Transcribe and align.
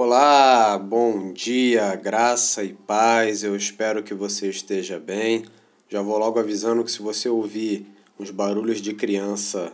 Olá, 0.00 0.78
bom 0.78 1.32
dia, 1.32 1.96
graça 1.96 2.62
e 2.62 2.72
paz. 2.72 3.42
Eu 3.42 3.56
espero 3.56 4.00
que 4.00 4.14
você 4.14 4.48
esteja 4.48 4.96
bem. 4.96 5.44
Já 5.88 6.00
vou 6.02 6.16
logo 6.16 6.38
avisando 6.38 6.84
que 6.84 6.92
se 6.92 7.02
você 7.02 7.28
ouvir 7.28 7.84
uns 8.16 8.30
barulhos 8.30 8.80
de 8.80 8.94
criança 8.94 9.72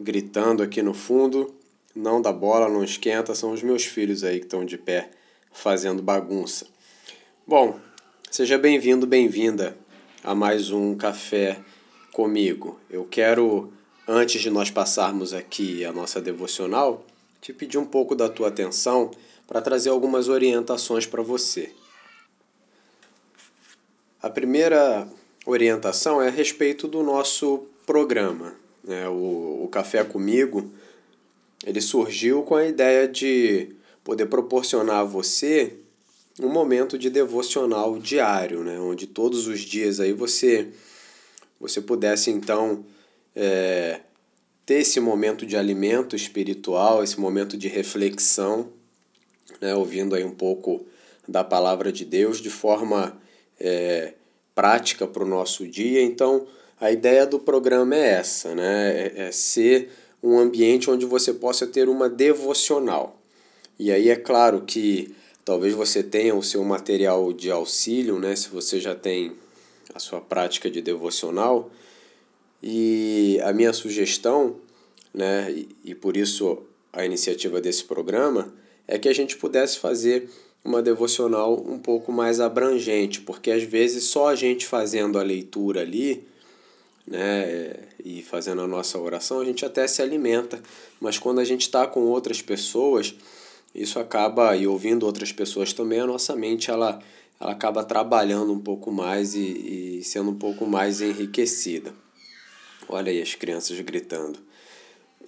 gritando 0.00 0.62
aqui 0.62 0.80
no 0.80 0.94
fundo, 0.94 1.54
não 1.94 2.22
dá 2.22 2.32
bola, 2.32 2.66
não 2.66 2.82
esquenta, 2.82 3.34
são 3.34 3.52
os 3.52 3.62
meus 3.62 3.84
filhos 3.84 4.24
aí 4.24 4.38
que 4.38 4.46
estão 4.46 4.64
de 4.64 4.78
pé 4.78 5.10
fazendo 5.52 6.02
bagunça. 6.02 6.66
Bom, 7.46 7.78
seja 8.30 8.56
bem-vindo, 8.56 9.06
bem-vinda 9.06 9.76
a 10.24 10.34
mais 10.34 10.70
um 10.70 10.94
café 10.96 11.58
comigo. 12.10 12.80
Eu 12.88 13.04
quero, 13.04 13.70
antes 14.08 14.40
de 14.40 14.48
nós 14.48 14.70
passarmos 14.70 15.34
aqui 15.34 15.84
a 15.84 15.92
nossa 15.92 16.22
devocional, 16.22 17.04
te 17.40 17.52
pedir 17.52 17.78
um 17.78 17.84
pouco 17.84 18.14
da 18.14 18.28
tua 18.28 18.48
atenção 18.48 19.10
para 19.46 19.60
trazer 19.60 19.90
algumas 19.90 20.28
orientações 20.28 21.06
para 21.06 21.22
você. 21.22 21.72
A 24.22 24.28
primeira 24.28 25.06
orientação 25.44 26.20
é 26.20 26.28
a 26.28 26.30
respeito 26.30 26.88
do 26.88 27.02
nosso 27.02 27.66
programa. 27.86 28.54
Né? 28.82 29.08
O, 29.08 29.64
o 29.64 29.68
Café 29.68 30.02
Comigo 30.02 30.72
ele 31.64 31.80
surgiu 31.80 32.42
com 32.42 32.54
a 32.54 32.66
ideia 32.66 33.08
de 33.08 33.70
poder 34.04 34.26
proporcionar 34.26 35.00
a 35.00 35.04
você 35.04 35.74
um 36.40 36.48
momento 36.48 36.98
de 36.98 37.08
devocional 37.08 37.98
diário, 37.98 38.62
né? 38.62 38.78
onde 38.78 39.06
todos 39.06 39.46
os 39.46 39.60
dias 39.60 40.00
aí 40.00 40.12
você, 40.12 40.68
você 41.58 41.80
pudesse 41.80 42.30
então 42.30 42.84
é, 43.34 44.00
ter 44.66 44.80
esse 44.80 44.98
momento 44.98 45.46
de 45.46 45.56
alimento 45.56 46.16
espiritual, 46.16 47.04
esse 47.04 47.20
momento 47.20 47.56
de 47.56 47.68
reflexão, 47.68 48.68
né, 49.60 49.72
ouvindo 49.76 50.16
aí 50.16 50.24
um 50.24 50.34
pouco 50.34 50.84
da 51.26 51.44
palavra 51.44 51.92
de 51.92 52.04
Deus 52.04 52.40
de 52.40 52.50
forma 52.50 53.16
é, 53.60 54.14
prática 54.56 55.06
para 55.06 55.22
o 55.22 55.28
nosso 55.28 55.66
dia. 55.66 56.02
Então, 56.02 56.46
a 56.80 56.90
ideia 56.90 57.24
do 57.24 57.38
programa 57.38 57.94
é 57.94 58.14
essa, 58.14 58.56
né, 58.56 58.90
é, 58.90 59.28
é 59.28 59.32
ser 59.32 59.90
um 60.20 60.36
ambiente 60.36 60.90
onde 60.90 61.06
você 61.06 61.32
possa 61.32 61.64
ter 61.64 61.88
uma 61.88 62.08
devocional. 62.08 63.22
E 63.78 63.92
aí 63.92 64.08
é 64.08 64.16
claro 64.16 64.62
que 64.62 65.14
talvez 65.44 65.74
você 65.74 66.02
tenha 66.02 66.34
o 66.34 66.42
seu 66.42 66.64
material 66.64 67.32
de 67.32 67.52
auxílio, 67.52 68.18
né, 68.18 68.34
se 68.34 68.48
você 68.48 68.80
já 68.80 68.96
tem 68.96 69.32
a 69.94 70.00
sua 70.00 70.20
prática 70.20 70.68
de 70.68 70.82
devocional, 70.82 71.70
e 72.68 73.40
a 73.44 73.52
minha 73.52 73.72
sugestão, 73.72 74.56
né, 75.14 75.52
e, 75.52 75.68
e 75.84 75.94
por 75.94 76.16
isso 76.16 76.64
a 76.92 77.04
iniciativa 77.04 77.60
desse 77.60 77.84
programa, 77.84 78.52
é 78.88 78.98
que 78.98 79.08
a 79.08 79.14
gente 79.14 79.36
pudesse 79.36 79.78
fazer 79.78 80.28
uma 80.64 80.82
devocional 80.82 81.54
um 81.54 81.78
pouco 81.78 82.10
mais 82.10 82.40
abrangente, 82.40 83.20
porque 83.20 83.52
às 83.52 83.62
vezes 83.62 84.04
só 84.04 84.30
a 84.30 84.34
gente 84.34 84.66
fazendo 84.66 85.16
a 85.16 85.22
leitura 85.22 85.82
ali, 85.82 86.26
né, 87.06 87.76
e 88.04 88.20
fazendo 88.20 88.62
a 88.62 88.66
nossa 88.66 88.98
oração, 88.98 89.38
a 89.38 89.44
gente 89.44 89.64
até 89.64 89.86
se 89.86 90.02
alimenta, 90.02 90.60
mas 91.00 91.20
quando 91.20 91.38
a 91.38 91.44
gente 91.44 91.62
está 91.62 91.86
com 91.86 92.00
outras 92.00 92.42
pessoas, 92.42 93.14
isso 93.72 94.00
acaba, 94.00 94.56
e 94.56 94.66
ouvindo 94.66 95.06
outras 95.06 95.30
pessoas 95.30 95.72
também, 95.72 96.00
a 96.00 96.06
nossa 96.06 96.34
mente 96.34 96.68
ela, 96.68 97.00
ela 97.40 97.52
acaba 97.52 97.84
trabalhando 97.84 98.52
um 98.52 98.60
pouco 98.60 98.90
mais 98.90 99.36
e, 99.36 99.98
e 99.98 100.02
sendo 100.02 100.30
um 100.30 100.36
pouco 100.36 100.66
mais 100.66 101.00
enriquecida. 101.00 101.94
Olha 102.88 103.10
aí 103.10 103.20
as 103.20 103.34
crianças 103.34 103.80
gritando. 103.80 104.38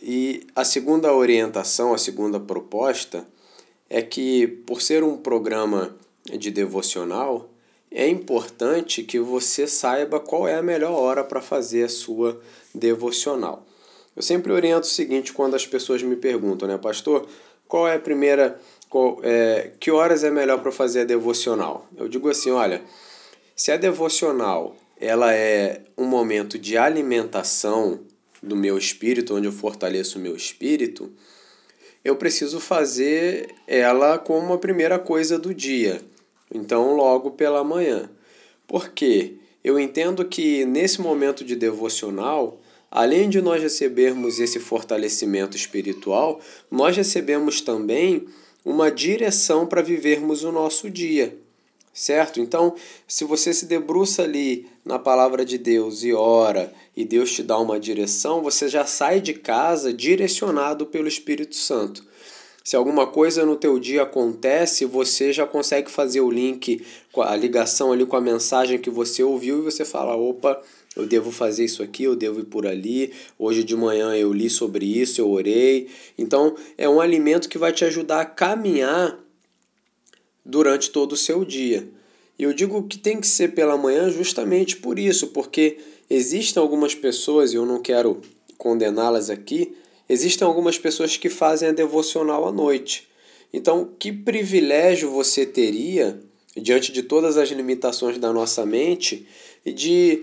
E 0.01 0.47
a 0.55 0.65
segunda 0.65 1.13
orientação, 1.13 1.93
a 1.93 1.99
segunda 1.99 2.39
proposta 2.39 3.27
é 3.91 4.01
que, 4.03 4.47
por 4.47 4.81
ser 4.81 5.03
um 5.03 5.17
programa 5.17 5.97
de 6.25 6.51
devocional, 6.51 7.51
é 7.91 8.07
importante 8.07 9.03
que 9.03 9.19
você 9.19 9.67
saiba 9.67 10.21
qual 10.21 10.47
é 10.47 10.57
a 10.57 10.63
melhor 10.63 10.93
hora 10.93 11.25
para 11.25 11.41
fazer 11.41 11.85
a 11.85 11.89
sua 11.89 12.41
devocional. 12.75 13.67
Eu 14.15 14.23
sempre 14.23 14.53
oriento 14.53 14.87
o 14.87 14.91
seguinte 14.91 15.33
quando 15.33 15.55
as 15.55 15.67
pessoas 15.67 16.03
me 16.03 16.17
perguntam, 16.17 16.69
né, 16.69 16.77
pastor, 16.77 17.27
qual 17.67 17.89
é 17.89 17.95
a 17.95 17.99
primeira, 17.99 18.61
qual, 18.89 19.21
é, 19.23 19.73
que 19.81 19.91
horas 19.91 20.23
é 20.23 20.31
melhor 20.31 20.61
para 20.61 20.73
fazer 20.73 21.01
a 21.01 21.05
devocional? 21.05 21.87
Eu 21.97 22.09
digo 22.09 22.29
assim, 22.29 22.51
olha, 22.51 22.83
se 23.55 23.73
a 23.73 23.77
devocional 23.77 24.77
ela 25.01 25.33
é 25.33 25.83
um 25.97 26.05
momento 26.05 26.59
de 26.59 26.77
alimentação 26.77 28.01
do 28.43 28.57
meu 28.57 28.77
espírito, 28.77 29.35
onde 29.35 29.47
eu 29.47 29.53
fortaleço 29.53 30.19
o 30.19 30.21
meu 30.23 30.37
espírito, 30.37 31.11
eu 32.05 32.17
preciso 32.17 32.61
fazer 32.61 33.49
ela 33.67 34.19
como 34.19 34.53
a 34.53 34.59
primeira 34.59 34.99
coisa 34.99 35.39
do 35.39 35.55
dia. 35.55 36.01
Então, 36.53 36.95
logo 36.95 37.33
pela 37.33 37.63
manhã. 37.63 38.11
Por 38.67 38.91
quê? 38.91 39.35
Eu 39.63 39.79
entendo 39.79 40.25
que 40.25 40.65
nesse 40.65 41.01
momento 41.01 41.45
de 41.45 41.55
devocional, 41.55 42.61
além 42.91 43.29
de 43.29 43.41
nós 43.41 43.63
recebermos 43.63 44.39
esse 44.39 44.59
fortalecimento 44.59 45.57
espiritual, 45.57 46.41
nós 46.71 46.97
recebemos 46.97 47.61
também 47.61 48.27
uma 48.65 48.91
direção 48.91 49.67
para 49.67 49.83
vivermos 49.83 50.45
o 50.45 50.53
nosso 50.53 50.89
dia 50.89 51.37
certo? 51.99 52.41
Então, 52.41 52.75
se 53.07 53.25
você 53.25 53.53
se 53.53 53.67
debruça 53.67 54.23
ali 54.23 54.67
na 54.89 54.99
palavra 54.99 55.45
de 55.45 55.59
Deus 55.59 56.03
e 56.03 56.15
ora, 56.15 56.73
e 56.97 57.05
Deus 57.05 57.31
te 57.33 57.43
dá 57.43 57.59
uma 57.59 57.79
direção, 57.79 58.43
você 58.43 58.69
já 58.69 58.87
sai 58.87 59.21
de 59.21 59.35
casa 59.35 59.93
direcionado 59.93 60.87
pelo 60.87 61.07
Espírito 61.07 61.55
Santo. 61.57 62.03
Se 62.65 62.75
alguma 62.75 63.07
coisa 63.07 63.45
no 63.45 63.55
teu 63.55 63.79
dia 63.79 64.03
acontece, 64.03 64.87
você 64.87 65.31
já 65.31 65.47
consegue 65.47 65.91
fazer 65.91 66.23
o 66.23 66.31
link, 66.31 66.85
a 67.19 67.37
ligação 67.37 67.93
ali 67.93 68.07
com 68.07 68.17
a 68.17 68.21
mensagem 68.21 68.79
que 68.79 68.89
você 68.89 69.23
ouviu 69.23 69.59
e 69.59 69.63
você 69.63 69.85
fala, 69.85 70.17
opa, 70.17 70.59
eu 70.97 71.07
devo 71.07 71.31
fazer 71.31 71.67
isso 71.67 71.83
aqui, 71.83 72.05
eu 72.05 72.17
devo 72.17 72.41
ir 72.41 72.45
por 72.45 72.67
ali. 72.67 73.13
Hoje 73.39 73.63
de 73.63 73.77
manhã 73.77 74.17
eu 74.17 74.33
li 74.33 74.49
sobre 74.49 74.87
isso, 74.87 75.21
eu 75.21 75.31
orei. 75.31 75.89
Então, 76.17 76.57
é 76.79 76.89
um 76.89 77.01
alimento 77.01 77.49
que 77.49 77.59
vai 77.59 77.73
te 77.73 77.85
ajudar 77.85 78.23
a 78.23 78.27
caminhar 78.27 79.19
durante 80.45 80.91
todo 80.91 81.13
o 81.13 81.17
seu 81.17 81.45
dia. 81.45 81.87
E 82.39 82.45
eu 82.45 82.53
digo 82.53 82.83
que 82.85 82.99
tem 82.99 83.21
que 83.21 83.27
ser 83.27 83.55
pela 83.55 83.77
manhã 83.77 84.11
justamente 84.11 84.77
por 84.77 84.99
isso, 84.99 85.29
porque 85.29 85.79
existem 86.09 86.63
algumas 86.63 86.95
pessoas, 86.95 87.53
e 87.53 87.57
eu 87.57 87.67
não 87.67 87.83
quero 87.83 88.21
condená-las 88.57 89.29
aqui, 89.29 89.75
existem 90.09 90.47
algumas 90.47 90.79
pessoas 90.79 91.17
que 91.17 91.29
fazem 91.29 91.69
a 91.69 91.73
devocional 91.73 92.47
à 92.47 92.53
noite. 92.53 93.09
Então, 93.53 93.91
que 93.99 94.13
privilégio 94.13 95.11
você 95.11 95.45
teria, 95.45 96.21
diante 96.57 96.93
de 96.93 97.03
todas 97.03 97.37
as 97.37 97.49
limitações 97.51 98.19
da 98.19 98.33
nossa 98.33 98.65
mente, 98.65 99.27
de, 99.65 100.23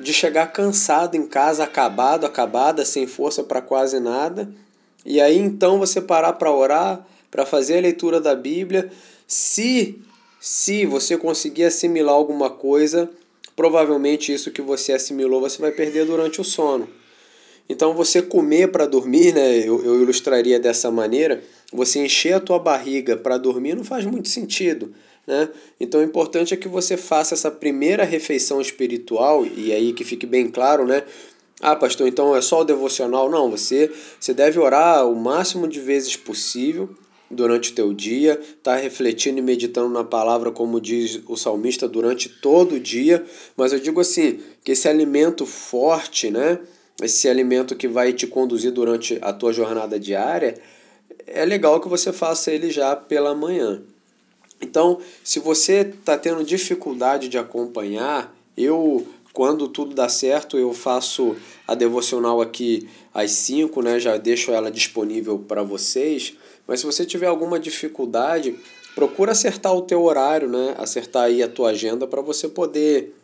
de 0.00 0.12
chegar 0.12 0.46
cansado 0.52 1.16
em 1.16 1.26
casa, 1.26 1.64
acabado, 1.64 2.24
acabada, 2.24 2.84
sem 2.84 3.06
força 3.06 3.42
para 3.42 3.60
quase 3.60 4.00
nada, 4.00 4.52
e 5.04 5.20
aí 5.20 5.36
então 5.36 5.78
você 5.78 6.00
parar 6.00 6.34
para 6.34 6.52
orar, 6.52 7.06
para 7.30 7.44
fazer 7.44 7.78
a 7.78 7.80
leitura 7.80 8.20
da 8.20 8.34
Bíblia 8.34 8.90
se 9.26 9.98
se 10.44 10.84
você 10.84 11.16
conseguir 11.16 11.62
assimilar 11.62 12.16
alguma 12.16 12.50
coisa, 12.50 13.08
provavelmente 13.54 14.34
isso 14.34 14.50
que 14.50 14.60
você 14.60 14.92
assimilou 14.92 15.40
você 15.40 15.62
vai 15.62 15.70
perder 15.70 16.04
durante 16.04 16.40
o 16.40 16.44
sono. 16.44 16.88
Então 17.68 17.94
você 17.94 18.20
comer 18.20 18.72
para 18.72 18.84
dormir, 18.84 19.32
né, 19.32 19.58
eu, 19.58 19.84
eu 19.84 20.02
ilustraria 20.02 20.58
dessa 20.58 20.90
maneira, 20.90 21.44
você 21.72 22.00
encher 22.00 22.32
a 22.32 22.40
tua 22.40 22.58
barriga 22.58 23.16
para 23.16 23.38
dormir 23.38 23.76
não 23.76 23.84
faz 23.84 24.04
muito 24.04 24.28
sentido. 24.28 24.92
Né? 25.24 25.48
Então 25.78 26.00
o 26.00 26.04
importante 26.04 26.52
é 26.52 26.56
que 26.56 26.66
você 26.66 26.96
faça 26.96 27.34
essa 27.34 27.48
primeira 27.48 28.02
refeição 28.02 28.60
espiritual, 28.60 29.46
e 29.46 29.72
aí 29.72 29.92
que 29.92 30.02
fique 30.02 30.26
bem 30.26 30.48
claro, 30.48 30.84
né? 30.84 31.04
Ah, 31.60 31.76
pastor, 31.76 32.08
então 32.08 32.34
é 32.34 32.42
só 32.42 32.62
o 32.62 32.64
devocional? 32.64 33.30
Não, 33.30 33.48
você, 33.48 33.88
você 34.18 34.34
deve 34.34 34.58
orar 34.58 35.06
o 35.06 35.14
máximo 35.14 35.68
de 35.68 35.78
vezes 35.78 36.16
possível 36.16 36.90
durante 37.32 37.72
o 37.72 37.74
teu 37.74 37.92
dia, 37.92 38.40
tá 38.62 38.76
refletindo 38.76 39.38
e 39.38 39.42
meditando 39.42 39.88
na 39.88 40.04
palavra, 40.04 40.50
como 40.50 40.80
diz 40.80 41.20
o 41.26 41.36
salmista, 41.36 41.88
durante 41.88 42.28
todo 42.28 42.76
o 42.76 42.80
dia. 42.80 43.24
Mas 43.56 43.72
eu 43.72 43.80
digo 43.80 44.00
assim, 44.00 44.40
que 44.62 44.72
esse 44.72 44.88
alimento 44.88 45.44
forte, 45.46 46.30
né? 46.30 46.58
Esse 47.02 47.28
alimento 47.28 47.74
que 47.74 47.88
vai 47.88 48.12
te 48.12 48.26
conduzir 48.26 48.70
durante 48.70 49.18
a 49.22 49.32
tua 49.32 49.52
jornada 49.52 49.98
diária, 49.98 50.60
é 51.26 51.44
legal 51.44 51.80
que 51.80 51.88
você 51.88 52.12
faça 52.12 52.52
ele 52.52 52.70
já 52.70 52.94
pela 52.94 53.34
manhã. 53.34 53.82
Então, 54.60 54.98
se 55.24 55.40
você 55.40 55.80
está 55.80 56.16
tendo 56.16 56.44
dificuldade 56.44 57.28
de 57.28 57.36
acompanhar, 57.36 58.34
eu 58.56 59.06
quando 59.32 59.66
tudo 59.66 59.94
dá 59.94 60.08
certo, 60.08 60.58
eu 60.58 60.72
faço 60.74 61.34
a 61.66 61.74
devocional 61.74 62.40
aqui 62.40 62.86
às 63.14 63.30
5, 63.32 63.80
né? 63.80 63.98
Já 63.98 64.16
deixo 64.18 64.52
ela 64.52 64.70
disponível 64.70 65.38
para 65.38 65.62
vocês. 65.62 66.34
Mas 66.66 66.80
se 66.80 66.86
você 66.86 67.04
tiver 67.04 67.26
alguma 67.26 67.58
dificuldade, 67.58 68.56
procura 68.94 69.32
acertar 69.32 69.74
o 69.74 69.82
teu 69.82 70.02
horário, 70.02 70.48
né? 70.48 70.74
Acertar 70.78 71.24
aí 71.24 71.42
a 71.42 71.48
tua 71.48 71.70
agenda 71.70 72.06
para 72.06 72.20
você 72.20 72.48
poder 72.48 73.14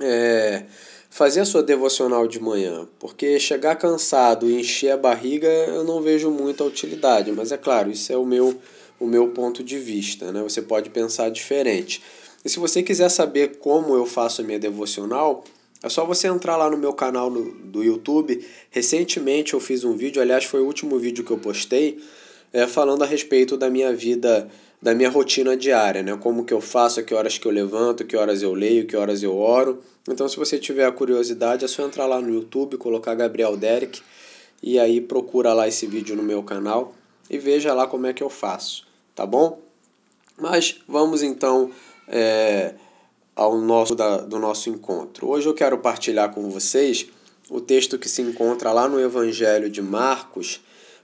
é, 0.00 0.64
fazer 1.10 1.40
a 1.40 1.44
sua 1.44 1.62
devocional 1.62 2.26
de 2.26 2.40
manhã, 2.40 2.88
porque 2.98 3.38
chegar 3.38 3.76
cansado 3.76 4.50
e 4.50 4.58
encher 4.58 4.90
a 4.90 4.96
barriga 4.96 5.46
eu 5.46 5.84
não 5.84 6.00
vejo 6.00 6.30
muita 6.30 6.64
utilidade, 6.64 7.30
mas 7.30 7.52
é 7.52 7.56
claro, 7.56 7.90
isso 7.90 8.12
é 8.12 8.16
o 8.16 8.24
meu, 8.24 8.56
o 8.98 9.06
meu 9.06 9.28
ponto 9.28 9.62
de 9.62 9.78
vista, 9.78 10.32
né? 10.32 10.42
Você 10.42 10.60
pode 10.60 10.90
pensar 10.90 11.28
diferente. 11.30 12.02
E 12.44 12.48
se 12.48 12.58
você 12.58 12.82
quiser 12.82 13.08
saber 13.08 13.58
como 13.58 13.94
eu 13.94 14.04
faço 14.04 14.42
a 14.42 14.44
minha 14.44 14.58
devocional, 14.58 15.44
é 15.82 15.88
só 15.88 16.04
você 16.04 16.26
entrar 16.26 16.56
lá 16.56 16.68
no 16.68 16.76
meu 16.76 16.92
canal 16.92 17.30
no, 17.30 17.52
do 17.52 17.84
YouTube. 17.84 18.44
Recentemente 18.70 19.54
eu 19.54 19.60
fiz 19.60 19.84
um 19.84 19.96
vídeo, 19.96 20.20
aliás, 20.20 20.44
foi 20.44 20.60
o 20.60 20.66
último 20.66 20.98
vídeo 20.98 21.22
que 21.22 21.30
eu 21.30 21.38
postei, 21.38 22.02
é, 22.54 22.68
falando 22.68 23.02
a 23.02 23.06
respeito 23.06 23.56
da 23.56 23.68
minha 23.68 23.92
vida 23.92 24.48
da 24.80 24.94
minha 24.94 25.08
rotina 25.08 25.56
diária, 25.56 26.02
né? 26.02 26.14
Como 26.16 26.44
que 26.44 26.52
eu 26.52 26.60
faço, 26.60 27.00
a 27.00 27.02
que 27.02 27.14
horas 27.14 27.38
que 27.38 27.46
eu 27.46 27.50
levanto, 27.50 28.04
que 28.04 28.16
horas 28.18 28.42
eu 28.42 28.52
leio, 28.52 28.86
que 28.86 28.94
horas 28.94 29.22
eu 29.22 29.34
oro. 29.34 29.82
Então, 30.06 30.28
se 30.28 30.36
você 30.36 30.58
tiver 30.58 30.84
a 30.84 30.92
curiosidade, 30.92 31.64
é 31.64 31.68
só 31.68 31.86
entrar 31.86 32.04
lá 32.04 32.20
no 32.20 32.32
YouTube, 32.32 32.76
colocar 32.76 33.14
Gabriel 33.14 33.56
Derek 33.56 34.02
e 34.62 34.78
aí 34.78 35.00
procura 35.00 35.54
lá 35.54 35.66
esse 35.66 35.86
vídeo 35.86 36.14
no 36.14 36.22
meu 36.22 36.42
canal 36.42 36.94
e 37.30 37.38
veja 37.38 37.72
lá 37.72 37.86
como 37.86 38.06
é 38.06 38.12
que 38.12 38.22
eu 38.22 38.28
faço, 38.28 38.86
tá 39.14 39.24
bom? 39.24 39.58
Mas 40.38 40.78
vamos 40.86 41.22
então 41.22 41.70
é, 42.06 42.74
ao 43.34 43.58
nosso 43.58 43.94
da, 43.94 44.18
do 44.18 44.38
nosso 44.38 44.68
encontro. 44.68 45.30
Hoje 45.30 45.48
eu 45.48 45.54
quero 45.54 45.78
partilhar 45.78 46.30
com 46.34 46.50
vocês 46.50 47.06
o 47.48 47.58
texto 47.58 47.98
que 47.98 48.08
se 48.08 48.20
encontra 48.20 48.70
lá 48.70 48.86
no 48.86 49.00
Evangelho 49.00 49.70
de 49.70 49.80
Marcos, 49.80 50.60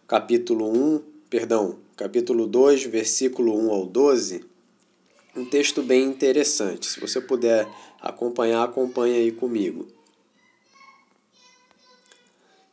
capítulo 0.06 0.70
1, 0.70 1.10
perdão, 1.31 1.79
capítulo 1.97 2.44
2, 2.44 2.85
versículo 2.87 3.56
1 3.56 3.71
ao 3.71 3.87
12, 3.87 4.44
um 5.37 5.44
texto 5.44 5.81
bem 5.81 6.03
interessante. 6.03 6.87
Se 6.87 6.99
você 6.99 7.21
puder 7.21 7.69
acompanhar, 8.00 8.65
acompanhe 8.65 9.17
aí 9.17 9.31
comigo. 9.31 9.87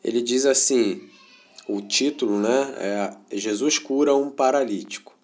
Ele 0.04 0.24
diz 0.24 0.48
assim, 0.48 1.08
o 1.70 1.82
título, 1.82 2.40
né, 2.40 2.74
é 3.32 3.38
Jesus 3.38 3.78
cura 3.78 4.16
um 4.16 4.32
paralítico. 4.32 5.16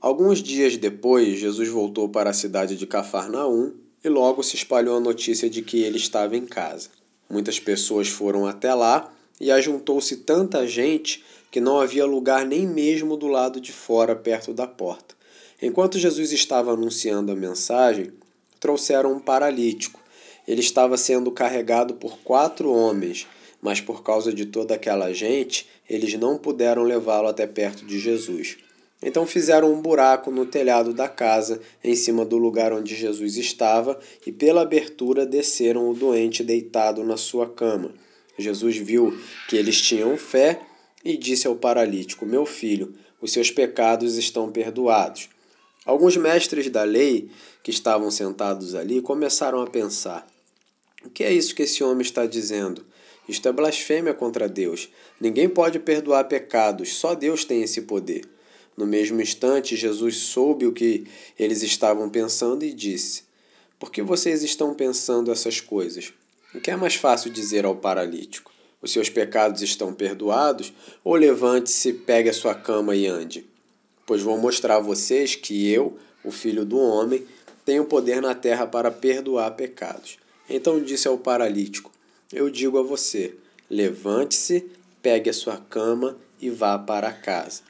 Alguns 0.00 0.42
dias 0.42 0.76
depois, 0.76 1.38
Jesus 1.38 1.68
voltou 1.68 2.08
para 2.08 2.30
a 2.30 2.34
cidade 2.34 2.76
de 2.76 2.86
Cafarnaum 2.88 3.72
e 4.02 4.08
logo 4.08 4.42
se 4.42 4.56
espalhou 4.56 4.96
a 4.96 5.00
notícia 5.00 5.48
de 5.48 5.62
que 5.62 5.80
ele 5.80 5.96
estava 5.96 6.36
em 6.36 6.44
casa. 6.44 6.88
Muitas 7.30 7.60
pessoas 7.60 8.08
foram 8.08 8.46
até 8.46 8.74
lá 8.74 9.14
e 9.40 9.50
ajuntou-se 9.52 10.16
tanta 10.18 10.66
gente 10.66 11.24
que 11.54 11.60
não 11.60 11.78
havia 11.78 12.04
lugar 12.04 12.44
nem 12.44 12.66
mesmo 12.66 13.16
do 13.16 13.28
lado 13.28 13.60
de 13.60 13.70
fora, 13.70 14.16
perto 14.16 14.52
da 14.52 14.66
porta. 14.66 15.14
Enquanto 15.62 16.00
Jesus 16.00 16.32
estava 16.32 16.72
anunciando 16.72 17.30
a 17.30 17.36
mensagem, 17.36 18.10
trouxeram 18.58 19.12
um 19.12 19.20
paralítico. 19.20 20.00
Ele 20.48 20.60
estava 20.60 20.96
sendo 20.96 21.30
carregado 21.30 21.94
por 21.94 22.18
quatro 22.24 22.72
homens, 22.72 23.28
mas 23.62 23.80
por 23.80 24.02
causa 24.02 24.32
de 24.32 24.46
toda 24.46 24.74
aquela 24.74 25.12
gente, 25.12 25.68
eles 25.88 26.14
não 26.14 26.36
puderam 26.36 26.82
levá-lo 26.82 27.28
até 27.28 27.46
perto 27.46 27.86
de 27.86 28.00
Jesus. 28.00 28.56
Então 29.00 29.24
fizeram 29.24 29.72
um 29.72 29.80
buraco 29.80 30.32
no 30.32 30.44
telhado 30.44 30.92
da 30.92 31.08
casa, 31.08 31.60
em 31.84 31.94
cima 31.94 32.24
do 32.24 32.36
lugar 32.36 32.72
onde 32.72 32.96
Jesus 32.96 33.36
estava, 33.36 33.96
e 34.26 34.32
pela 34.32 34.62
abertura 34.62 35.24
desceram 35.24 35.88
o 35.88 35.94
doente 35.94 36.42
deitado 36.42 37.04
na 37.04 37.16
sua 37.16 37.48
cama. 37.48 37.94
Jesus 38.36 38.76
viu 38.76 39.16
que 39.48 39.54
eles 39.56 39.80
tinham 39.80 40.16
fé 40.16 40.58
e 41.04 41.16
disse 41.16 41.46
ao 41.46 41.54
paralítico: 41.54 42.24
Meu 42.24 42.46
filho, 42.46 42.94
os 43.20 43.32
seus 43.32 43.50
pecados 43.50 44.16
estão 44.16 44.50
perdoados. 44.50 45.28
Alguns 45.84 46.16
mestres 46.16 46.70
da 46.70 46.82
lei 46.82 47.30
que 47.62 47.70
estavam 47.70 48.10
sentados 48.10 48.74
ali 48.74 49.02
começaram 49.02 49.60
a 49.60 49.66
pensar: 49.66 50.26
O 51.04 51.10
que 51.10 51.22
é 51.22 51.32
isso 51.32 51.54
que 51.54 51.62
esse 51.62 51.84
homem 51.84 52.02
está 52.02 52.24
dizendo? 52.24 52.84
Isto 53.28 53.48
é 53.48 53.52
blasfêmia 53.52 54.12
contra 54.12 54.48
Deus. 54.48 54.88
Ninguém 55.20 55.48
pode 55.48 55.78
perdoar 55.78 56.24
pecados, 56.24 56.94
só 56.94 57.14
Deus 57.14 57.44
tem 57.44 57.62
esse 57.62 57.82
poder. 57.82 58.28
No 58.76 58.86
mesmo 58.86 59.20
instante, 59.20 59.76
Jesus 59.76 60.16
soube 60.16 60.66
o 60.66 60.72
que 60.72 61.06
eles 61.38 61.62
estavam 61.62 62.08
pensando 62.08 62.64
e 62.64 62.72
disse: 62.72 63.24
Por 63.78 63.90
que 63.90 64.02
vocês 64.02 64.42
estão 64.42 64.74
pensando 64.74 65.30
essas 65.30 65.60
coisas? 65.60 66.12
O 66.54 66.60
que 66.60 66.70
é 66.70 66.76
mais 66.76 66.94
fácil 66.94 67.30
dizer 67.30 67.64
ao 67.64 67.76
paralítico? 67.76 68.53
Os 68.84 68.92
seus 68.92 69.08
pecados 69.08 69.62
estão 69.62 69.94
perdoados, 69.94 70.70
ou 71.02 71.14
levante-se, 71.14 71.90
pegue 71.90 72.28
a 72.28 72.34
sua 72.34 72.54
cama 72.54 72.94
e 72.94 73.06
ande. 73.06 73.46
Pois 74.04 74.20
vou 74.20 74.36
mostrar 74.36 74.76
a 74.76 74.80
vocês 74.80 75.34
que 75.34 75.66
eu, 75.70 75.96
o 76.22 76.30
Filho 76.30 76.66
do 76.66 76.78
Homem, 76.78 77.26
tenho 77.64 77.86
poder 77.86 78.20
na 78.20 78.34
terra 78.34 78.66
para 78.66 78.90
perdoar 78.90 79.52
pecados. 79.52 80.18
Então 80.50 80.82
disse 80.82 81.08
ao 81.08 81.16
paralítico: 81.16 81.90
Eu 82.30 82.50
digo 82.50 82.78
a 82.78 82.82
você: 82.82 83.34
levante-se, 83.70 84.70
pegue 85.00 85.30
a 85.30 85.34
sua 85.34 85.56
cama 85.56 86.18
e 86.38 86.50
vá 86.50 86.78
para 86.78 87.10
casa. 87.10 87.62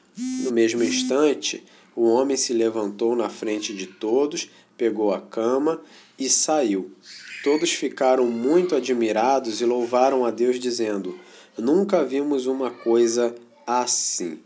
No 0.43 0.51
mesmo 0.51 0.83
instante, 0.83 1.63
o 1.95 2.03
homem 2.03 2.35
se 2.35 2.51
levantou 2.51 3.15
na 3.15 3.29
frente 3.29 3.73
de 3.73 3.87
todos, 3.87 4.49
pegou 4.77 5.13
a 5.13 5.21
cama 5.21 5.81
e 6.19 6.29
saiu. 6.29 6.91
Todos 7.45 7.71
ficaram 7.73 8.25
muito 8.25 8.75
admirados 8.75 9.61
e 9.61 9.65
louvaram 9.65 10.25
a 10.25 10.31
Deus, 10.31 10.59
dizendo: 10.59 11.19
Nunca 11.55 12.03
vimos 12.03 12.47
uma 12.47 12.71
coisa 12.71 13.35
assim. 13.67 14.39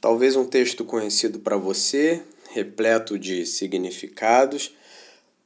Talvez 0.00 0.34
um 0.34 0.46
texto 0.46 0.82
conhecido 0.82 1.40
para 1.40 1.58
você, 1.58 2.22
repleto 2.52 3.18
de 3.18 3.44
significados, 3.44 4.74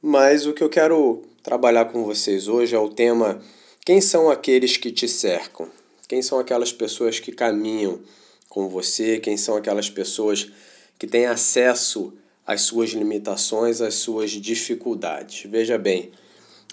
mas 0.01 0.45
o 0.45 0.53
que 0.53 0.63
eu 0.63 0.69
quero 0.69 1.23
trabalhar 1.43 1.91
com 1.91 2.05
vocês 2.05 2.47
hoje 2.47 2.73
é 2.73 2.79
o 2.79 2.87
tema: 2.87 3.41
quem 3.83 3.99
são 3.99 4.29
aqueles 4.29 4.77
que 4.77 4.93
te 4.93 5.09
cercam? 5.09 5.67
Quem 6.07 6.21
são 6.21 6.39
aquelas 6.39 6.71
pessoas 6.71 7.19
que 7.19 7.33
caminham 7.33 7.99
com 8.47 8.69
você? 8.69 9.19
Quem 9.19 9.35
são 9.35 9.57
aquelas 9.57 9.89
pessoas 9.89 10.49
que 10.97 11.05
têm 11.05 11.25
acesso 11.25 12.13
as 12.49 12.61
suas 12.61 12.89
limitações, 12.89 13.79
as 13.79 13.93
suas 13.93 14.31
dificuldades. 14.31 15.43
Veja 15.47 15.77
bem, 15.77 16.09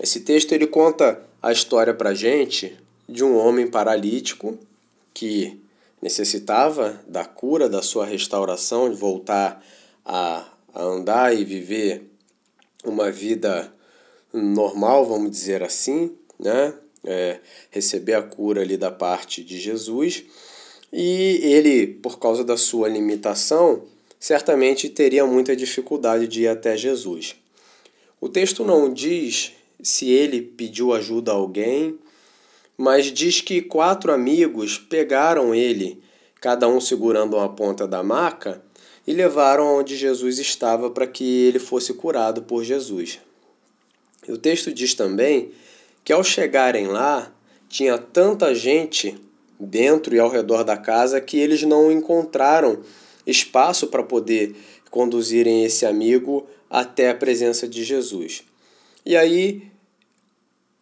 esse 0.01 0.21
texto 0.21 0.53
ele 0.53 0.67
conta 0.67 1.21
a 1.43 1.53
história 1.53 1.93
para 1.93 2.15
gente 2.15 2.75
de 3.07 3.23
um 3.23 3.37
homem 3.37 3.67
paralítico 3.67 4.59
que 5.13 5.61
necessitava 6.01 6.99
da 7.07 7.27
cura, 7.27 7.69
da 7.69 7.83
sua 7.83 8.07
restauração, 8.07 8.89
de 8.89 8.97
voltar 8.97 9.63
a, 10.03 10.49
a 10.73 10.83
andar 10.83 11.37
e 11.37 11.45
viver 11.45 12.11
uma 12.83 13.11
vida 13.11 13.71
normal, 14.33 15.05
vamos 15.05 15.31
dizer 15.31 15.63
assim, 15.63 16.17
né? 16.41 16.73
É, 17.05 17.39
receber 17.71 18.15
a 18.15 18.23
cura 18.23 18.63
ali 18.63 18.79
da 18.79 18.91
parte 18.91 19.45
de 19.45 19.61
Jesus. 19.61 20.25
E 20.91 21.39
ele, 21.43 21.87
por 21.87 22.19
causa 22.19 22.43
da 22.43 22.57
sua 22.57 22.89
limitação, 22.89 23.85
certamente 24.19 24.89
teria 24.89 25.27
muita 25.27 25.55
dificuldade 25.55 26.27
de 26.27 26.43
ir 26.43 26.49
até 26.49 26.77
Jesus. 26.77 27.37
O 28.21 28.29
texto 28.29 28.65
não 28.65 28.93
diz 28.93 29.53
se 29.83 30.11
ele 30.11 30.41
pediu 30.41 30.93
ajuda 30.93 31.33
a 31.33 31.35
alguém, 31.35 31.99
mas 32.77 33.07
diz 33.07 33.41
que 33.41 33.63
quatro 33.63 34.13
amigos 34.13 34.79
pegaram 34.79 35.55
ele, 35.55 36.03
cada 36.41 36.69
um 36.69 36.81
segurando 36.81 37.37
uma 37.37 37.49
ponta 37.49 37.87
da 37.87 38.03
maca, 38.03 38.63
e 39.07 39.13
levaram 39.13 39.79
onde 39.79 39.97
Jesus 39.97 40.39
estava 40.39 40.91
para 40.91 41.07
que 41.07 41.25
ele 41.47 41.59
fosse 41.59 41.95
curado 41.95 42.43
por 42.43 42.65
Jesus. 42.65 43.21
O 44.29 44.37
texto 44.37 44.73
diz 44.73 44.95
também 44.95 45.53
que 46.05 46.13
ao 46.13 46.25
chegarem 46.25 46.87
lá, 46.89 47.33
tinha 47.69 47.99
tanta 47.99 48.55
gente 48.55 49.17
dentro 49.59 50.15
e 50.15 50.19
ao 50.19 50.29
redor 50.29 50.63
da 50.63 50.77
casa 50.77 51.21
que 51.21 51.39
eles 51.39 51.63
não 51.63 51.91
encontraram 51.91 52.81
espaço 53.27 53.89
para 53.89 54.03
poder 54.03 54.55
conduzirem 54.91 55.65
esse 55.65 55.85
amigo 55.85 56.47
até 56.71 57.11
a 57.11 57.15
presença 57.15 57.67
de 57.69 57.85
Jesus. 57.85 58.43
E 59.05 59.17
aí 59.17 59.63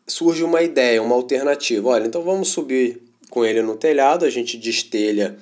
surge 0.06 0.42
uma 0.44 0.62
ideia, 0.62 1.02
uma 1.02 1.14
alternativa. 1.14 1.88
Olha, 1.88 2.06
então 2.06 2.22
vamos 2.22 2.48
subir 2.48 3.00
com 3.30 3.44
ele 3.44 3.62
no 3.62 3.76
telhado, 3.76 4.24
a 4.24 4.30
gente 4.30 4.56
destelha 4.56 5.36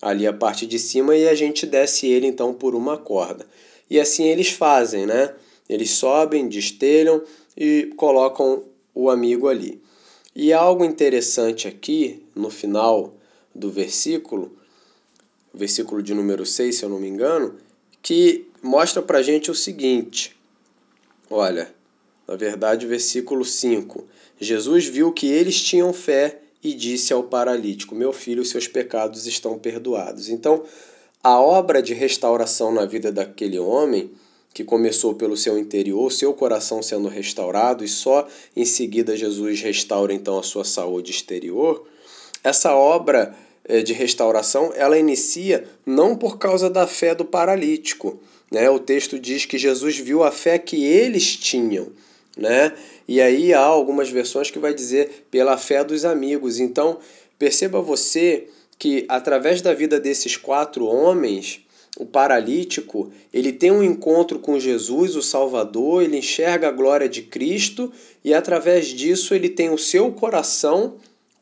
ali 0.00 0.26
a 0.26 0.32
parte 0.32 0.66
de 0.66 0.78
cima 0.78 1.16
e 1.16 1.28
a 1.28 1.34
gente 1.34 1.66
desce 1.66 2.06
ele 2.06 2.26
então 2.26 2.52
por 2.52 2.74
uma 2.74 2.96
corda. 2.96 3.46
E 3.88 4.00
assim 4.00 4.24
eles 4.24 4.48
fazem, 4.48 5.06
né? 5.06 5.32
Eles 5.68 5.90
sobem, 5.90 6.48
destelham 6.48 7.22
e 7.56 7.92
colocam 7.96 8.64
o 8.94 9.10
amigo 9.10 9.48
ali. 9.48 9.80
E 10.34 10.52
algo 10.52 10.84
interessante 10.84 11.66
aqui 11.66 12.22
no 12.34 12.50
final 12.50 13.14
do 13.54 13.70
versículo 13.70 14.52
versículo 15.56 16.02
de 16.02 16.14
número 16.14 16.44
6, 16.44 16.76
se 16.76 16.84
eu 16.84 16.88
não 16.88 17.00
me 17.00 17.08
engano, 17.08 17.54
que 18.02 18.46
mostra 18.62 19.02
para 19.02 19.22
gente 19.22 19.50
o 19.50 19.54
seguinte: 19.54 20.36
olha, 21.30 21.74
na 22.28 22.36
verdade, 22.36 22.86
versículo 22.86 23.44
5: 23.44 24.04
Jesus 24.40 24.86
viu 24.86 25.12
que 25.12 25.26
eles 25.26 25.60
tinham 25.60 25.92
fé 25.92 26.40
e 26.62 26.74
disse 26.74 27.12
ao 27.12 27.24
paralítico: 27.24 27.94
Meu 27.94 28.12
filho, 28.12 28.44
seus 28.44 28.68
pecados 28.68 29.26
estão 29.26 29.58
perdoados. 29.58 30.28
Então, 30.28 30.62
a 31.22 31.40
obra 31.40 31.82
de 31.82 31.94
restauração 31.94 32.72
na 32.72 32.84
vida 32.84 33.10
daquele 33.10 33.58
homem, 33.58 34.10
que 34.52 34.64
começou 34.64 35.14
pelo 35.14 35.36
seu 35.36 35.58
interior, 35.58 36.10
seu 36.10 36.32
coração 36.32 36.82
sendo 36.82 37.08
restaurado 37.08 37.84
e 37.84 37.88
só 37.88 38.26
em 38.54 38.64
seguida 38.64 39.16
Jesus 39.16 39.60
restaura 39.60 40.14
então 40.14 40.38
a 40.38 40.42
sua 40.42 40.64
saúde 40.64 41.10
exterior, 41.10 41.86
essa 42.42 42.74
obra 42.74 43.36
de 43.84 43.92
restauração 43.92 44.72
ela 44.74 44.98
inicia 44.98 45.64
não 45.84 46.14
por 46.14 46.38
causa 46.38 46.70
da 46.70 46.86
fé 46.86 47.14
do 47.14 47.24
paralítico, 47.24 48.20
né? 48.50 48.70
O 48.70 48.78
texto 48.78 49.18
diz 49.18 49.44
que 49.44 49.58
Jesus 49.58 49.98
viu 49.98 50.22
a 50.22 50.30
fé 50.30 50.58
que 50.58 50.84
eles 50.84 51.36
tinham, 51.36 51.88
né? 52.36 52.72
E 53.08 53.20
aí 53.20 53.52
há 53.52 53.60
algumas 53.60 54.08
versões 54.08 54.50
que 54.50 54.58
vai 54.58 54.74
dizer 54.74 55.26
pela 55.30 55.56
fé 55.56 55.84
dos 55.84 56.04
amigos. 56.04 56.58
Então, 56.58 56.98
perceba 57.38 57.80
você 57.80 58.48
que 58.78 59.04
através 59.08 59.62
da 59.62 59.72
vida 59.72 59.98
desses 59.98 60.36
quatro 60.36 60.86
homens, 60.86 61.60
o 61.98 62.04
paralítico, 62.04 63.10
ele 63.32 63.52
tem 63.52 63.70
um 63.70 63.82
encontro 63.82 64.38
com 64.38 64.60
Jesus, 64.60 65.16
o 65.16 65.22
Salvador, 65.22 66.02
ele 66.02 66.18
enxerga 66.18 66.68
a 66.68 66.72
glória 66.72 67.08
de 67.08 67.22
Cristo 67.22 67.90
e 68.22 68.34
através 68.34 68.88
disso 68.88 69.34
ele 69.34 69.48
tem 69.48 69.70
o 69.70 69.78
seu 69.78 70.12
coração 70.12 70.96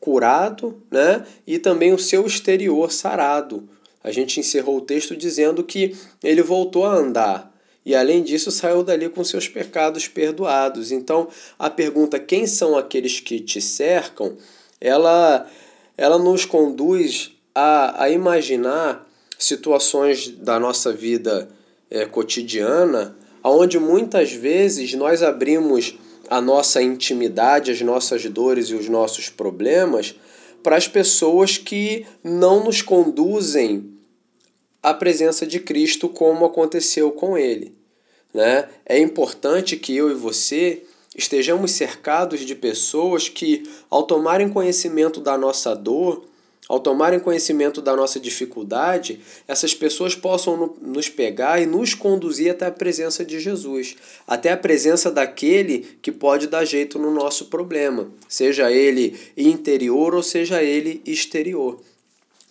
curado, 0.05 0.79
né? 0.91 1.25
E 1.47 1.57
também 1.57 1.91
o 1.91 1.97
seu 1.97 2.27
exterior 2.27 2.91
sarado. 2.91 3.67
A 4.03 4.11
gente 4.11 4.39
encerrou 4.39 4.77
o 4.77 4.81
texto 4.81 5.17
dizendo 5.17 5.63
que 5.63 5.97
ele 6.23 6.43
voltou 6.43 6.85
a 6.85 6.93
andar 6.93 7.51
e 7.83 7.95
além 7.95 8.21
disso 8.21 8.51
saiu 8.51 8.83
dali 8.83 9.09
com 9.09 9.23
seus 9.23 9.47
pecados 9.47 10.07
perdoados. 10.07 10.91
Então, 10.91 11.27
a 11.57 11.71
pergunta 11.71 12.19
quem 12.19 12.45
são 12.45 12.77
aqueles 12.77 13.19
que 13.19 13.39
te 13.39 13.59
cercam, 13.59 14.37
ela 14.79 15.49
ela 15.97 16.19
nos 16.19 16.45
conduz 16.45 17.31
a, 17.53 18.03
a 18.03 18.09
imaginar 18.09 19.07
situações 19.39 20.27
da 20.29 20.59
nossa 20.59 20.91
vida 20.91 21.49
é, 21.89 22.05
cotidiana, 22.05 23.15
onde 23.43 23.79
muitas 23.79 24.31
vezes 24.31 24.93
nós 24.93 25.23
abrimos 25.23 25.97
a 26.29 26.41
nossa 26.41 26.81
intimidade, 26.81 27.71
as 27.71 27.81
nossas 27.81 28.25
dores 28.25 28.67
e 28.67 28.75
os 28.75 28.89
nossos 28.89 29.29
problemas 29.29 30.15
para 30.63 30.75
as 30.75 30.87
pessoas 30.87 31.57
que 31.57 32.05
não 32.23 32.63
nos 32.63 32.81
conduzem 32.81 33.93
à 34.81 34.93
presença 34.93 35.45
de 35.45 35.59
Cristo 35.59 36.09
como 36.09 36.45
aconteceu 36.45 37.11
com 37.11 37.37
ele. 37.37 37.75
Né? 38.33 38.67
É 38.85 38.99
importante 38.99 39.77
que 39.77 39.95
eu 39.95 40.09
e 40.09 40.13
você 40.13 40.83
estejamos 41.15 41.71
cercados 41.71 42.41
de 42.41 42.53
pessoas 42.53 43.29
que, 43.29 43.69
ao 43.89 44.03
tomarem 44.03 44.49
conhecimento 44.49 45.21
da 45.21 45.37
nossa 45.37 45.73
dor, 45.73 46.25
ao 46.67 46.79
tomarem 46.79 47.19
conhecimento 47.19 47.81
da 47.81 47.95
nossa 47.95 48.19
dificuldade, 48.19 49.19
essas 49.47 49.73
pessoas 49.73 50.15
possam 50.15 50.75
nos 50.81 51.09
pegar 51.09 51.61
e 51.61 51.65
nos 51.65 51.93
conduzir 51.93 52.51
até 52.51 52.65
a 52.65 52.71
presença 52.71 53.23
de 53.23 53.39
Jesus, 53.39 53.95
até 54.27 54.51
a 54.51 54.57
presença 54.57 55.11
daquele 55.11 55.97
que 56.01 56.11
pode 56.11 56.47
dar 56.47 56.65
jeito 56.65 56.97
no 56.97 57.11
nosso 57.11 57.45
problema, 57.45 58.09
seja 58.27 58.71
ele 58.71 59.17
interior 59.37 60.15
ou 60.15 60.23
seja 60.23 60.63
ele 60.63 61.01
exterior. 61.05 61.79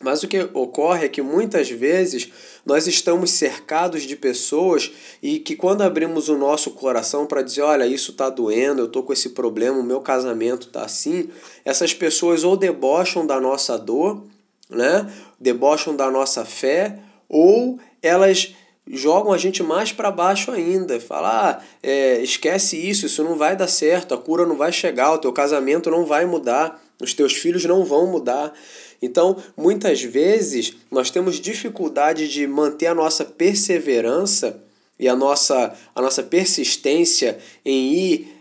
Mas 0.01 0.23
o 0.23 0.29
que 0.29 0.49
ocorre 0.53 1.07
é 1.07 1.09
que 1.09 1.23
muitas 1.23 1.71
vezes 1.71 2.31
nós 2.67 2.87
estamos 2.87 3.31
cercados 3.31 4.03
de 4.03 4.17
pessoas 4.17 4.91
e 5.23 5.39
que 5.39 5.57
quando 5.57 5.83
abrimos 5.83 6.29
o 6.29 6.37
nosso 6.37 6.73
coração 6.73 7.27
para 7.27 7.43
dizer, 7.43 7.63
olha, 7.63 7.87
isso 7.87 8.11
está 8.11 8.29
doendo, 8.29 8.83
eu 8.83 8.87
estou 8.87 9.03
com 9.03 9.13
esse 9.13 9.31
problema, 9.31 9.79
o 9.79 9.85
meu 9.85 10.01
casamento 10.01 10.67
está 10.67 10.85
assim, 10.85 11.31
essas 11.65 11.95
pessoas 11.95 12.45
ou 12.45 12.57
debocham 12.57 13.27
da 13.27 13.41
nossa 13.41 13.79
dor, 13.79 14.25
né? 14.69 15.11
debocham 15.39 15.95
da 15.95 16.11
nossa 16.11 16.45
fé, 16.45 16.99
ou 17.29 17.79
elas 18.03 18.55
jogam 18.87 19.33
a 19.33 19.39
gente 19.39 19.63
mais 19.63 19.93
para 19.93 20.11
baixo 20.11 20.51
ainda. 20.51 21.01
Falar, 21.01 21.59
ah, 21.59 21.65
é, 21.83 22.21
esquece 22.23 22.77
isso, 22.77 23.07
isso 23.07 23.25
não 23.25 23.37
vai 23.37 23.57
dar 23.57 23.69
certo, 23.69 24.15
a 24.15 24.19
cura 24.19 24.47
não 24.47 24.57
vai 24.57 24.73
chegar, 24.73 25.13
o 25.13 25.19
teu 25.19 25.33
casamento 25.33 25.91
não 25.91 26.05
vai 26.05 26.25
mudar, 26.27 26.83
os 27.01 27.15
teus 27.15 27.35
filhos 27.35 27.65
não 27.65 27.85
vão 27.85 28.07
mudar. 28.07 28.53
Então, 29.01 29.37
muitas 29.57 30.03
vezes, 30.03 30.75
nós 30.91 31.11
temos 31.11 31.41
dificuldade 31.41 32.29
de 32.29 32.47
manter 32.47 32.87
a 32.87 32.95
nossa 32.95 33.25
perseverança 33.25 34.63
e 34.99 35.09
a 35.09 35.17
nossa, 35.17 35.75
a 35.95 36.01
nossa 36.01 36.23
persistência 36.23 37.39
em 37.65 37.93
ir 37.93 38.34